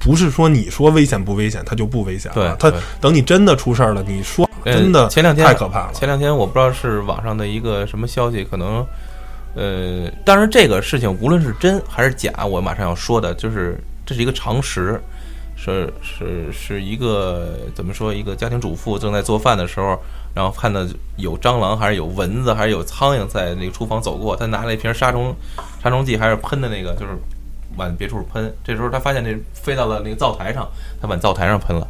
[0.01, 2.57] 不是说你说危险不危险，它就不危险了。
[2.59, 5.93] 它等你真的出事儿了，你说真的前两天太可怕了。
[5.93, 8.85] 前两天我不知道是网上的一个什么消息，可能。
[9.57, 15.01] 呃，当然，这个事情无论是真还是假，我马上要说的就是这是一个常识，
[15.65, 18.13] 是是是一个怎么说？
[18.13, 19.99] 一个家庭主妇正在做饭的时候，
[20.35, 20.81] 然后看到
[21.17, 25.35] 有蟑螂，还是有蚊子，还是有苍蝇在那个厨房走过，她拿了一瓶杀虫
[25.83, 27.17] 杀虫剂，还是喷的那个，就是
[27.77, 28.55] 往别处喷。
[28.63, 30.69] 这时候她发现那飞到了那个灶台上，
[31.01, 31.89] 她往灶台上喷了，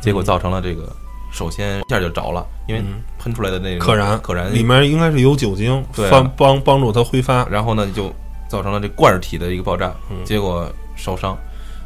[0.00, 0.90] 结果造成了这个。
[1.30, 2.82] 首先一下就着了，因为
[3.18, 8.12] 喷出来的那个可燃，可燃里面应该是有酒精，帮帮帮助它挥发，然后呢就
[8.48, 9.94] 造成了这罐体的一个爆炸，
[10.26, 11.34] 结果烧伤。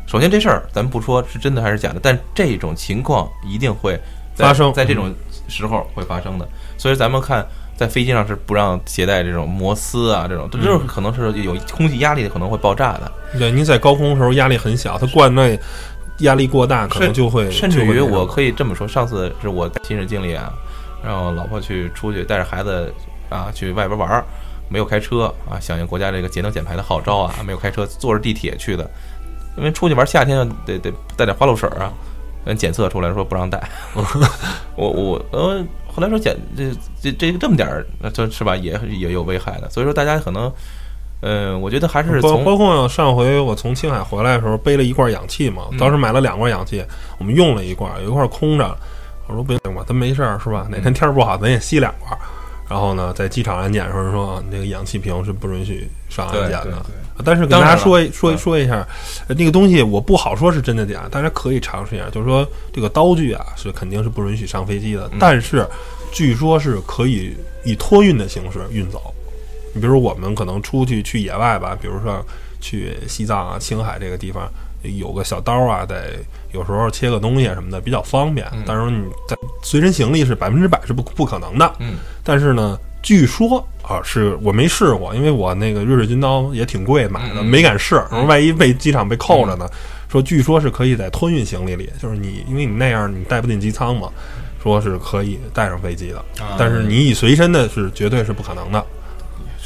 [0.07, 3.99] 首先这事儿咱们不说是真的还是假的，但这种情况一定会
[4.35, 5.15] 发生在这种
[5.49, 6.49] 时候会发生的。
[6.79, 13.13] 所以咱们看在飞机上是不让携带这种摩丝啊，这种这就是可能是有空气压力可能会爆炸的。
[13.39, 15.59] 对，您在高空的时候压力很小，它罐内。
[16.21, 20.51] 压力过大，可能就会甚至于我可以这么说，上次是我亲身经历啊，
[21.05, 22.91] 让老婆去出去带着孩子
[23.29, 24.25] 啊去外边玩儿，
[24.71, 28.91] 没有开车啊，响应国家这个节能减排的号召啊，没有开车，坐着地铁去的，
[29.57, 31.93] 因为出去玩夏天得得带点花露水啊，
[32.45, 33.63] 嗯，检测出来说不让带，
[34.77, 40.53] 我我呃后来说检这这这这么点儿，这是吧也也有危害的，所以说大家可能。
[41.23, 46.85] 呃，我觉得还是包包括上回我从青海回来的时候背了一罐氧气嘛，当时买了两罐氧气，
[47.17, 48.77] 我们用了一罐，有一罐空着，
[49.27, 50.67] 我说不行吧，咱没事儿是吧？
[50.71, 52.17] 哪天天儿不好，咱也吸两罐。
[52.69, 56.85] 然后呢，在机场安检的时候说，那个氧气瓶是不允许上安检的。
[57.25, 58.87] 但是跟大家说说说一下，
[59.29, 62.09] 那个东西我不好说是真的假，大家可以尝试一下。
[62.11, 65.67] 就是说，这个刀具啊是肯定是不允许上飞机的，但是
[66.13, 69.13] 据说是可以以托运的形式运走。
[69.75, 72.25] 你比如我们可能出去去野外吧，比如说
[72.61, 74.49] 去西藏啊、青海这个地方，
[74.83, 76.15] 有个小刀啊，得
[76.53, 78.47] 有时候切个东西什么的比较方便。
[78.67, 81.71] 但是你在随身行李是百分之百是不不可能的。
[81.79, 81.97] 嗯。
[82.25, 87.95] 但是呢，据说啊，是我没试过，因为我那个瑞士军刀也挺贵买的，没敢试。
[88.11, 89.71] 然后万一被机场被扣着呢？
[90.09, 94.09] 说据说是可以在托运行李里，就是你因为你那样你带不进机舱嘛，
[94.61, 96.25] 说是可以带上飞机的，
[96.59, 98.85] 但是你以随身的是绝对是不可能的。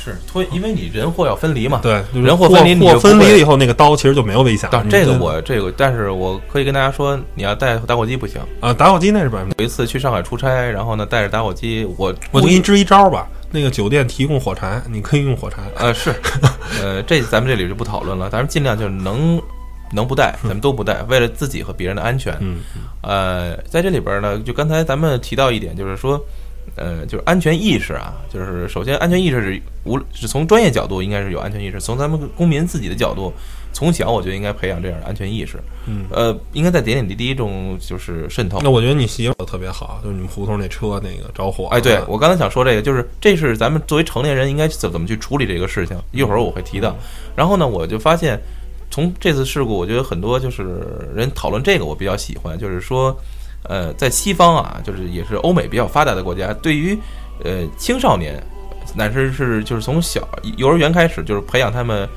[0.02, 1.80] 是脱，因为你人货要分离嘛。
[1.82, 4.70] 对，人货分离，货分离了以后，那个刀其实就没有危险。
[4.88, 9.52] 这个我这个，但是我可以跟大家说，你要带打火机不行啊，打火机那是百分。
[9.58, 15.58] 有一次去上海出差，然后呢带着打火机，我我给你支一招吧，那个酒店提供火柴，你可以用火柴。
[15.76, 16.14] 呃是，
[16.80, 19.38] 呃这咱们这里就不讨论了，咱们尽量就是能
[19.92, 22.34] 能不带，咱们都不带，为了自己和别人的安全。
[22.40, 22.56] 嗯，
[23.02, 26.18] 呃，在这里边呢，就刚才咱们提到一点，就是说。
[26.76, 33.32] 呃，就是安全意识啊，就是首先安全意识是无是从专业角度应该是有安全意识，从咱们公民自己的角度，
[33.72, 35.58] 从小我觉得应该培养这样的安全意识。
[35.86, 38.60] 嗯，呃，应该在点点滴滴中就是渗透。
[38.62, 41.66] 那我觉得你媳妇特别好，就是你们胡同那车那个着火。
[41.66, 46.96] 哎，对我刚才想说这个，就是这是咱们作为成年人应该怎怎么去处理这个事情，一会儿我会提到。
[47.36, 48.40] 然后呢，我就发现
[48.90, 53.14] 从这次事故，我觉得很多就是人讨论这个，我比较喜欢，就是说。
[53.64, 56.98] 呃，在西方啊，就是也是欧美比较发达的国家，对于
[57.44, 58.42] 呃青少年，
[58.94, 62.08] 乃至是就是从小幼儿园开始，就是培养他们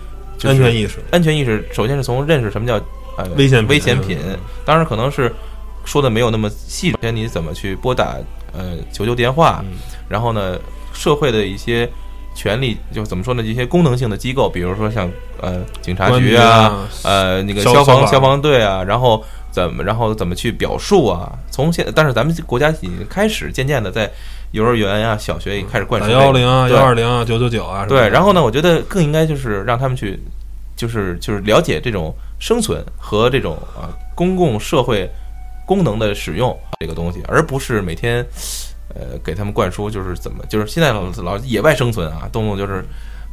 [0.43, 0.99] 安全意识。
[1.11, 2.75] 安全意识，首先是从认识什么叫
[3.17, 4.17] 呃危险危险品，
[4.63, 5.31] 当然可能是
[5.83, 6.91] 说的没有那么细。
[6.91, 8.15] 首先你怎么去拨打
[8.53, 9.63] 呃求救电话，
[10.07, 10.57] 然后呢，
[10.93, 11.87] 社会的一些
[12.33, 13.43] 权利，就怎么说呢？
[13.43, 19.21] 一些功能性的机构，比如说像呃警察局啊，呃那个消防消防队啊，然后。
[19.53, 21.31] 怎么，然后怎么去表述啊？
[21.51, 24.11] 从现，但是咱们国家已经开始渐渐的在
[24.51, 27.85] 幼儿园呀、小学也开始灌输幺幺零啊、幺二零啊、九九九啊。
[27.85, 30.19] 对，然后呢，我觉得更应该就是让他们去，
[30.75, 35.07] 就是就是了解这种生存和这种啊公共社会
[35.67, 38.25] 功能的使用这个东西，而不是每天
[38.95, 42.83] 呃给他们灌输就是怎么就是现在老老野外生存啊，动不动就是。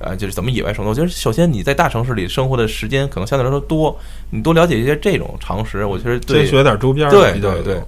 [0.00, 0.90] 呃，就是怎么野外生活？
[0.90, 3.96] 我觉得首先你在大城市里生活的时间可能相对来说多，
[4.30, 7.80] 你多了解一些这种常识，我觉得对学点周边对对对。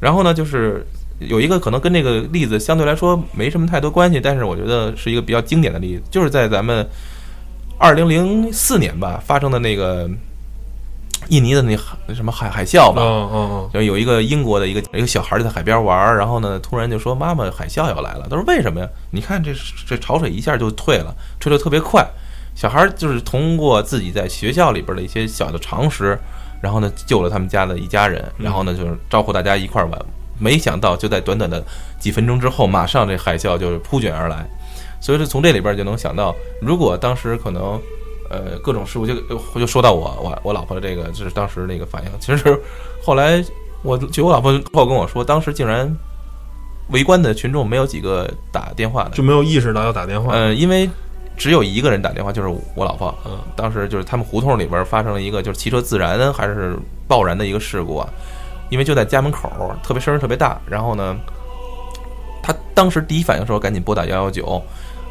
[0.00, 0.86] 然后呢，就是
[1.18, 6.86] 有一个可能跟这个例子相对来说没什么太多关系，但是我觉得是一个比较经典的例子，就是在咱们
[7.78, 10.08] 二零零四年吧发生的那个。
[11.28, 18.26] 印尼的那海什么海海啸吧，嗯嗯就有一个英国的一个一个小孩在海边玩，然后呢，突然就说妈妈海啸要来了。
[18.30, 18.88] 他说为什么呀？
[19.10, 19.52] 你看这
[19.86, 22.06] 这潮水一下就退了，退得特别快。
[22.54, 26.18] 小孩就是通过自己在学校里边的一些小的常识，
[26.60, 30.06] 然后呢救了他们家的一家人，然后呢就是招呼大家一块玩。
[30.38, 31.62] 没想到就在短短的
[31.98, 34.46] 几分钟之后，马上这海啸就是扑卷而来。
[35.00, 37.80] 所以说从这里边就能想到，如果当时可能。
[38.30, 39.14] 呃，各种事故就
[39.54, 42.10] 就说到我我我老婆的这个，就是当时那个反应。
[42.20, 42.60] 其实
[43.02, 43.44] 后来
[43.82, 45.90] 我据我老婆后跟我说，当时竟然
[46.90, 50.32] 围观的群众没有几个打电话的，就没有意识到要打电话。
[50.32, 50.88] 呃，因为
[51.36, 53.14] 只有一个人打电话，就是我老婆。
[53.24, 58.08] 嗯，当时就是他们胡同里边发生了一个就是汽车自燃还是爆燃的一个事故啊，
[58.70, 59.50] 因为就在家门口，
[59.82, 60.60] 特别声儿特别大。
[60.66, 61.16] 然后呢，
[62.42, 64.62] 他当时第一反应说赶紧拨打幺幺九。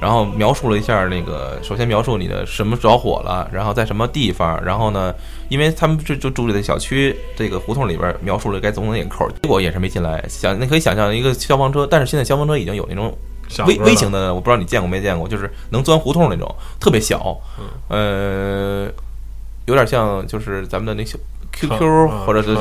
[0.01, 5.13] 然后描述了一下那个，首先描述你的什么着火了，然后在什么地方，然后呢，
[5.49, 10.23] 因为他们就就住在小区这个胡同里边，描述了该走哪个口，结果也是没进来。
[10.27, 13.17] 想你可以想象一个消防车，但是现在消防车已经有那种
[13.65, 17.37] 微微型的，我不知道你见过没见过，就是能钻胡同那种，特别小，
[17.87, 18.87] 呃，
[19.65, 21.17] 有点像就是咱们的那小
[21.53, 22.53] QQ 或者是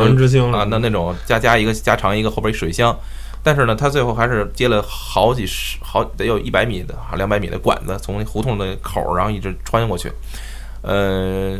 [0.53, 2.97] 啊那那种加加一个加长一个后边一水箱。
[3.45, 10.11] 但是呢，他最后还是接了好几十好得有一百米的啊两百米的管子，从那胡同的口，然后一直穿过去。
[10.80, 11.57] 呃，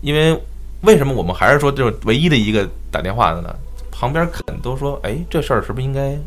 [0.00, 0.36] 因为
[0.82, 3.54] 为什么我们还是说就是唯一的一个打电话的呢？
[3.92, 6.18] 旁边肯都说，哎，这事儿是不是应该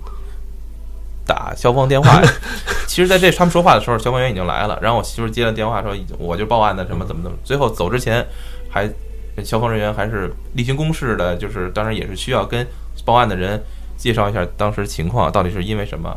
[1.25, 2.21] 打消防电话？
[2.87, 4.79] 其实，在这他们说话的时候，消防员已经来了。
[4.81, 7.37] 然后我媳妇接了电话说，我就报案的，什么怎么怎么。
[7.43, 8.25] 最后走之前，
[8.69, 8.87] 还
[9.43, 12.65] 消防人员还是例行公事的，就是当然也是需要跟
[13.03, 13.61] 报案的人。
[13.97, 16.15] 介绍一下当时情况，到底是因为什么？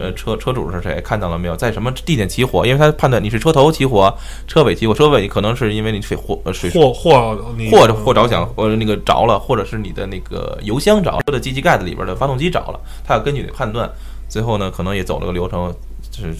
[0.00, 0.98] 呃，车车主是谁？
[1.02, 1.54] 看到了没有？
[1.54, 2.64] 在什么地点起火？
[2.64, 4.10] 因为他判断你是车头起火，
[4.46, 4.94] 车尾起火。
[4.94, 7.36] 车尾可能是因为你水火水货货
[7.70, 12.80] 或者或着响，或那个着了，或者是你的那个油箱着了，车的机器盖子里边的发动机着了。
[13.06, 13.86] 他要根据你的判断，
[14.30, 15.70] 最后呢，可能也走了个流程，
[16.10, 16.34] 就是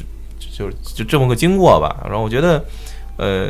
[0.56, 1.94] 就就这么个经过吧。
[2.04, 2.64] 然后我觉得，
[3.18, 3.48] 呃，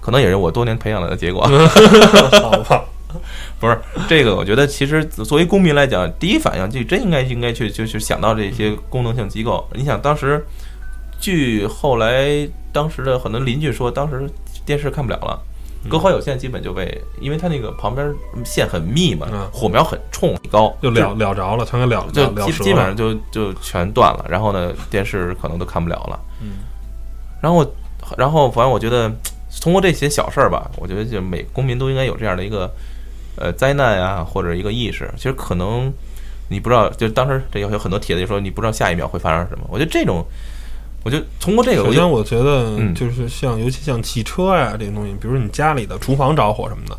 [0.00, 1.42] 可能也是我多年培养的结果。
[2.40, 2.82] 好吧。
[3.58, 3.78] 不是
[4.08, 9.66] 这个，我觉得其实作为公民来讲，第一反应就真应该应该去就去想到这些功能性机构。
[9.74, 10.44] 你想当时，
[11.20, 14.28] 据后来当时的很多邻居说，当时
[14.64, 15.40] 电视看不了了，
[15.88, 22.96] 隔好有线基本就被，因为它那个旁边线很密嘛，嗯火苗很冲高，就了了着了，全给了就基基本上。
[22.96, 26.20] 就就全断了，然后呢，电视可能都看不了了。
[26.42, 26.58] 嗯，
[27.40, 27.66] 然后，
[28.16, 29.10] 然后反正我觉得，
[29.60, 32.70] 通过这些小事儿吧，我觉得就每公民都应该有这样的一个
[33.40, 35.10] 呃灾难呀，或者一个意识。
[35.16, 35.92] 其实可能
[36.48, 39.64] 你不知道，就当时这有有很多帖子就说你不知道下一秒会发生什么。
[39.68, 40.24] 我觉得这种，
[41.04, 46.98] 我就通过这个，首先，我觉得嗯就是像，尤其像汽车呀这些东西，比如你家里的厨房着火什么的，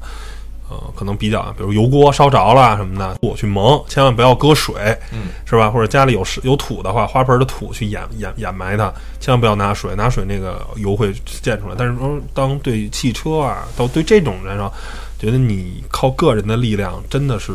[0.70, 4.76] 呃，可能比较，比如油锅烧着了什么的，火去蒙，千万不要搁水，
[5.12, 5.70] 嗯，是吧？
[5.72, 11.12] 或者家里有石有土的话，花盆的土去掩掩掩埋它，千万不要拿水，拿水那个油会
[11.42, 11.76] 溅出来。
[11.78, 14.72] 但是说，当对汽车啊，到对这种燃烧，
[15.20, 17.54] 觉得你靠个人的力量真的是。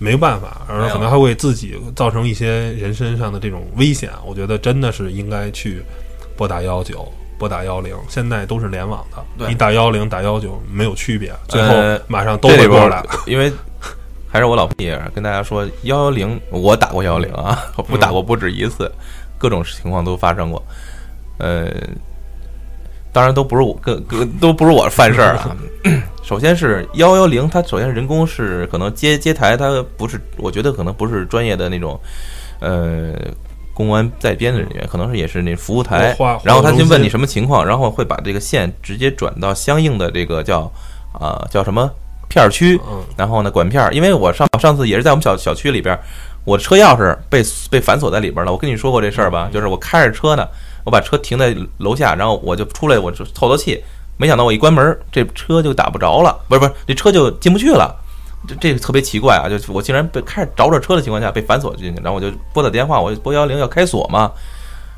[0.00, 4.08] 没有办法，而且可能还会自己造成一些人身上的这种危险。
[4.24, 5.82] 我觉得真的是应该去
[6.36, 13.04] 拨打幺幺九，拨打幺零，现在都是联网的，你打幺零打幺九没有区别，最呃后马上都会过来。
[13.26, 13.52] 因为
[14.28, 18.88] 还是我老婆也跟大家说，幺幺零我打过幺幺零啊，我不打过不止一次，
[19.36, 20.62] 各种情况都发生过。
[21.38, 21.68] 呃，
[23.12, 25.56] 当然都不是我，跟跟都不是我犯事儿啊。
[26.22, 31.98] 首先是幺幺零，它首先人工是可能接接台，它不是，我觉得可能不是专业的那种，
[32.60, 33.14] 呃。
[33.78, 40.62] 公安在编的人员可能是也是那服务台然后他先问你什么情况，然后会把这个线直接转到相应的这个叫
[41.12, 41.88] 啊、叫什么
[42.28, 46.02] 片儿区，嗯然后呢，管片儿，因为我上上次也是在我们小小区里边儿，
[46.44, 47.40] 我车钥匙被
[47.70, 48.50] 被反锁在里边了。
[48.50, 49.48] 我跟你说过这事儿吧？
[49.52, 50.44] 就是我开着车呢，
[50.88, 53.78] 我把车停在楼下，然后我就出来，我就透透气。
[54.16, 57.94] 没想到我一关门，这车就打不着了，不是不是，这车就进不去了。
[58.48, 59.48] 这这个特别奇怪啊！
[59.50, 64.32] 就我竟然被开着着着车的情况下被反锁进去，然后我就拨打电话，我就拨幺幺零要开锁嘛。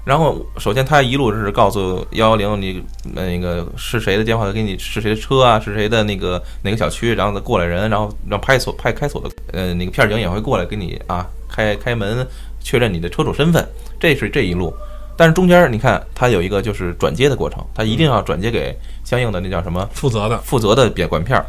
[0.05, 12.26] 然后首先他一路是告诉幺幺零你那个是谁的电话，给你是谁的车啊，是谁的那个哪个小区，然后再过来人，然后让派锁派开锁的呃那个片警也会过来给你啊开开门
[12.62, 13.66] 确认你的车主身份，
[13.99, 14.72] 这是这一路。
[15.21, 19.87] 但是中间你看它有一个就是转接的过程，它一定要转接给相应的那叫什么？
[19.93, 21.45] 负责的，负责的别管片儿。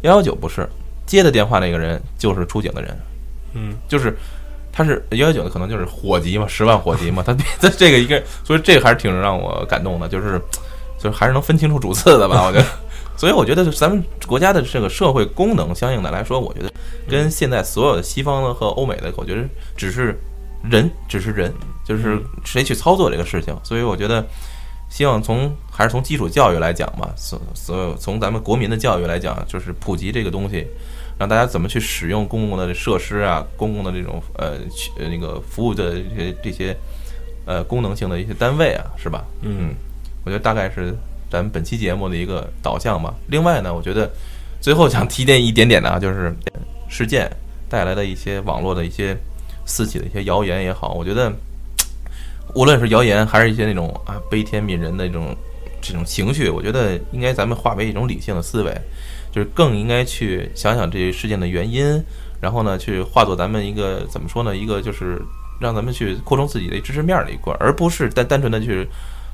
[0.00, 0.66] 幺幺九不是
[1.04, 2.98] 接的电话那个人就是出警的人，
[3.52, 4.16] 嗯，就是
[4.72, 10.40] 他是幺幺九的，可能就是火急嘛，十万火急嘛，他他 这个一个，所以这个还是挺让我感动的，就是
[10.98, 12.64] 就是还是能分清楚主次的吧， 我觉得。
[13.14, 16.72] 所以我觉得咱们国家的这个社会功能，相应的来说，我觉得
[17.06, 19.42] 跟现在所有的西方的和欧美的，我觉得
[19.76, 20.18] 只是
[20.62, 21.52] 人，只是人，
[21.90, 23.52] 就是谁去操作这个事情。
[23.64, 24.24] 所以我觉得，
[24.88, 30.64] 希望从还是从基础教育来讲吧，所所有从咱们国民的教育来讲，就是普及这个东西，
[31.18, 34.58] 让大家怎么去使用公共的设施啊，公共的这种呃
[35.00, 36.76] 呃那个服务的这些这些
[37.44, 39.24] 呃功能性的一些单位啊，是吧？
[39.42, 39.74] 嗯，
[40.24, 40.94] 我觉得大概是
[41.28, 43.12] 咱们本期节目的一个导向吧。
[43.26, 44.08] 另外呢，我觉得
[44.60, 46.32] 最后想提点一点点的啊，就是
[46.88, 47.28] 事件
[47.68, 49.16] 带来的一些网络的一些
[49.66, 51.32] 四起的一些谣言也好，我觉得
[52.54, 55.34] 无论是谣言还是一些那种啊悲天悯人的这种
[55.80, 58.72] 这种情绪，我觉得应该咱们化为一种理性的思维，
[59.32, 62.02] 就是更应该去想想这些事件的原因，
[62.40, 64.56] 然后呢，去化作咱们一个怎么说呢？
[64.56, 65.20] 一个就是
[65.60, 68.86] 让咱们去扩充自己的知识面的一块，而不是单单纯的去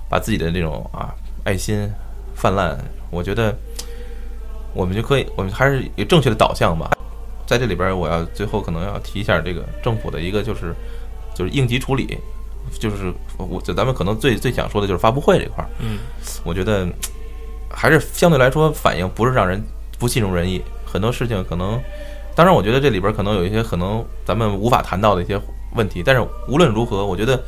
[0.08, 1.14] 把自己的这种啊
[1.44, 1.88] 爱心
[2.34, 2.78] 泛滥。
[3.10, 3.56] 我觉得
[4.74, 6.90] 我们就可以，我们还是有正确的导向吧。
[7.46, 10.74] 在这里边，我要最后可能要提一下这个政府的一个就是
[11.32, 12.18] 就是应急处理，
[12.78, 15.68] 就是我就咱们可能最最想说的就是发布会这块儿。
[15.78, 15.98] 嗯，
[16.44, 16.86] 我觉得
[17.70, 19.62] 还是相对来说反应不是让人
[19.98, 21.80] 不尽如人意，很多事情可能，
[22.34, 25.40] 当然我觉得这里边可能有一些可能咱们无法谈到的一些
[25.74, 27.42] 问题，但是无论如何，我觉得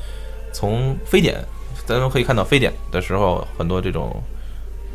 [0.53, 1.43] 从非典，
[1.87, 4.15] 咱们可以看到非典的时候很多这种。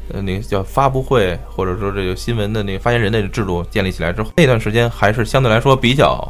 [0.09, 6.21] 呃，那个叫发布会，或者说这个新闻的那个发言人的制度建立起来之后，那段时间还是相对来说比较，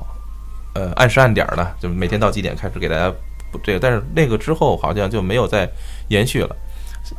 [0.75, 3.32] 呃，按时按点儿的，就每天到几点开始给大家不
[3.63, 5.69] 这个，但是那个之后好像就没有再
[6.07, 6.55] 延续了。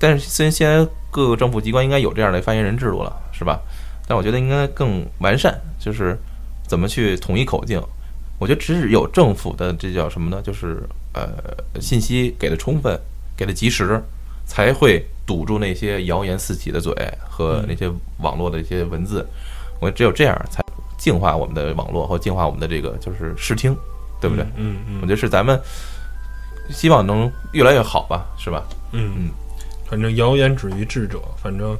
[0.01, 3.61] 但是虽然现在各个政府机关应该有这样的发言人制度了，是吧？
[4.07, 6.19] 但我觉得应该更完善，就是
[6.67, 7.81] 怎么去统一口径。
[8.39, 10.43] 我觉得只有政府的这叫什么呢？
[10.43, 10.83] 就是
[11.13, 11.31] 呃，
[11.81, 12.99] 信息给的充分，
[13.37, 14.03] 给的及时，
[14.45, 16.93] 才会堵住那些谣言四起的嘴
[17.29, 19.27] 和那些网络的一些文字。
[19.81, 20.63] 我觉得只有这样，才
[20.99, 23.75] 净化我们的网络和净化我们的这个就是视听，
[24.21, 24.45] 对不对？
[24.57, 25.59] 嗯嗯我觉得是咱们
[26.71, 28.63] 希望能越来越好吧，是吧？
[28.93, 29.31] 嗯嗯，
[29.89, 31.21] 反正谣言止于智者。
[31.43, 31.77] 反正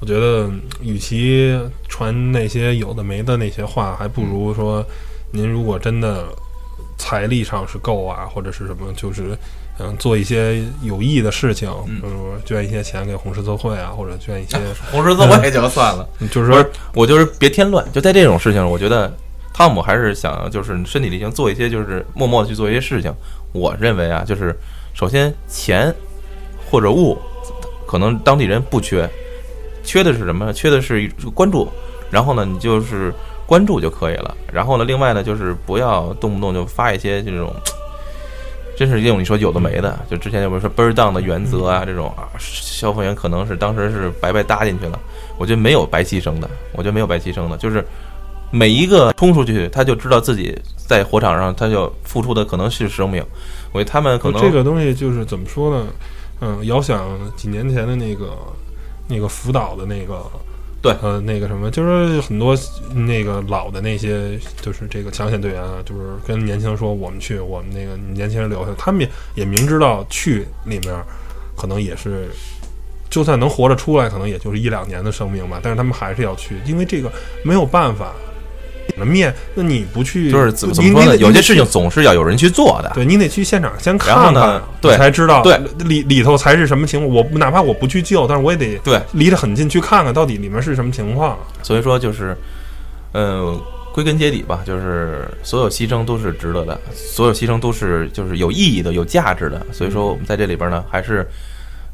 [0.00, 0.50] 我觉得，
[0.82, 1.58] 与其
[1.88, 4.84] 传那些有的没的那些话，还不如说，
[5.30, 6.26] 您如果真的
[6.98, 9.36] 财力上是够啊，或者是什么，就是
[9.78, 14.58] 嗯做一些有意义的事情，比如捐一些钱给红十字会啊，或者捐一些
[14.90, 19.12] 红十字会也就算了，就是说我就是别添乱，就在这种事情，我觉得
[19.54, 23.14] 汤姆还是想就是身体力行做一些，就是默默去做一些事情。
[23.52, 24.54] 我认为啊，就是
[24.94, 25.94] 首先钱
[26.68, 27.16] 或者物，
[27.86, 29.08] 可能当地人不缺，
[29.84, 30.52] 缺的是什么？
[30.52, 31.68] 缺的是关注。
[32.10, 33.14] 然后呢，你就是
[33.46, 34.36] 关注就可以了。
[34.52, 37.54] 然后呢，另外呢，就是不要动不动就发一些这种，
[38.76, 39.96] 真是用你说有的没的。
[40.10, 41.84] 就之前有没有说 “bird down” 的原则啊？
[41.84, 44.98] 这种啊，消防员可能是当时是白白搭进去了。
[45.38, 47.84] 我觉得没有白牺牲的，我觉得没有白牺牲的，就是
[48.54, 53.20] 每一个冲出去，他就知道自己在火场上，他就付出的可能是生命。
[53.72, 55.86] 我觉得他们可能这个东西就是怎么说呢？
[56.40, 58.30] 嗯，遥想几年前的那个
[59.08, 60.22] 那个福岛的那个。
[60.80, 62.54] 对，呃，那个什么，就是很多
[62.94, 70.94] 那个老的那些，就是这个抢险队员啊，就是跟年轻人说，我们去，我们那个年轻人留下，他们也也明知道去里面
[71.56, 72.28] 可能也是，
[73.08, 77.10] 就算能活着出来，可能也就是一两年的生命吧，但是他们还是要去，因为这个
[77.42, 78.12] 没有办法。
[79.04, 81.16] 面，那你不去就是怎么怎么说呢？
[81.16, 82.92] 有些事情总是要有人去做的。
[82.94, 87.12] 对你得去现场先看看，对，才知道对里里头才是什么情况。
[87.12, 91.38] 我哪怕我不去救，但是我也得对离得很近去看看到底里面是什么情况。
[91.62, 92.36] 所以说就是，
[93.12, 93.60] 嗯，
[93.92, 99.60] 归根结底吧，就是所有牺牲都是值得的，所有牺牲都是就是有意义的、有价值的。
[99.72, 101.26] 所以说我们在这里边呢，还是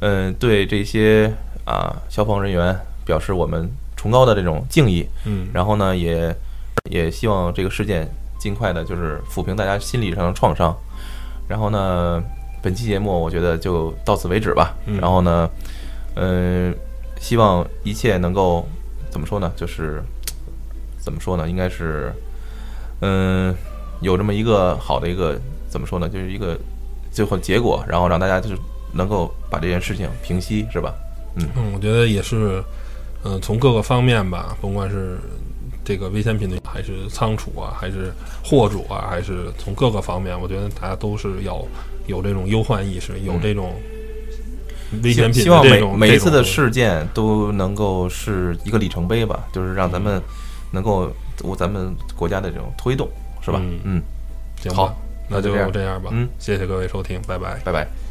[0.00, 1.32] 嗯对这些
[1.64, 2.76] 啊消防人员
[3.06, 5.06] 表示我们崇高的这种敬意。
[5.24, 6.34] 嗯，然后呢也。
[6.88, 8.08] 也希望这个事件
[8.38, 10.74] 尽快的，就是抚平大家心理上的创伤。
[11.48, 12.22] 然后呢，
[12.62, 14.74] 本期节目我觉得就到此为止吧。
[15.00, 15.50] 然后呢，
[16.14, 16.74] 嗯，
[17.20, 18.66] 希望一切能够
[19.10, 19.52] 怎么说呢？
[19.56, 20.02] 就是
[20.98, 21.48] 怎么说呢？
[21.48, 22.12] 应该是
[23.00, 23.54] 嗯，
[24.00, 26.08] 有这么一个好的一个怎么说呢？
[26.08, 26.58] 就是一个
[27.10, 28.56] 最后结果，然后让大家就是
[28.92, 30.94] 能够把这件事情平息，是吧？
[31.36, 32.62] 嗯嗯，我觉得也是，
[33.24, 35.18] 嗯，从各个方面吧，甭管是。
[35.84, 38.12] 这个危险品的还是仓储啊，还是
[38.44, 41.64] 货主啊，还是从各个方面，我觉得大家都是要
[42.06, 43.74] 有这种忧患意识，有这种
[45.02, 45.42] 危险品。
[45.42, 50.22] 希望每每一次的事件都能够是一个里程碑吧，就是让咱们
[50.70, 51.10] 能够
[51.42, 53.08] 我咱们国家的这种推动，
[53.40, 53.60] 是吧？
[53.84, 54.02] 嗯，
[54.60, 54.94] 行，好，
[55.28, 56.10] 那就这样吧。
[56.12, 58.09] 嗯，谢谢各位收听，拜拜，拜拜。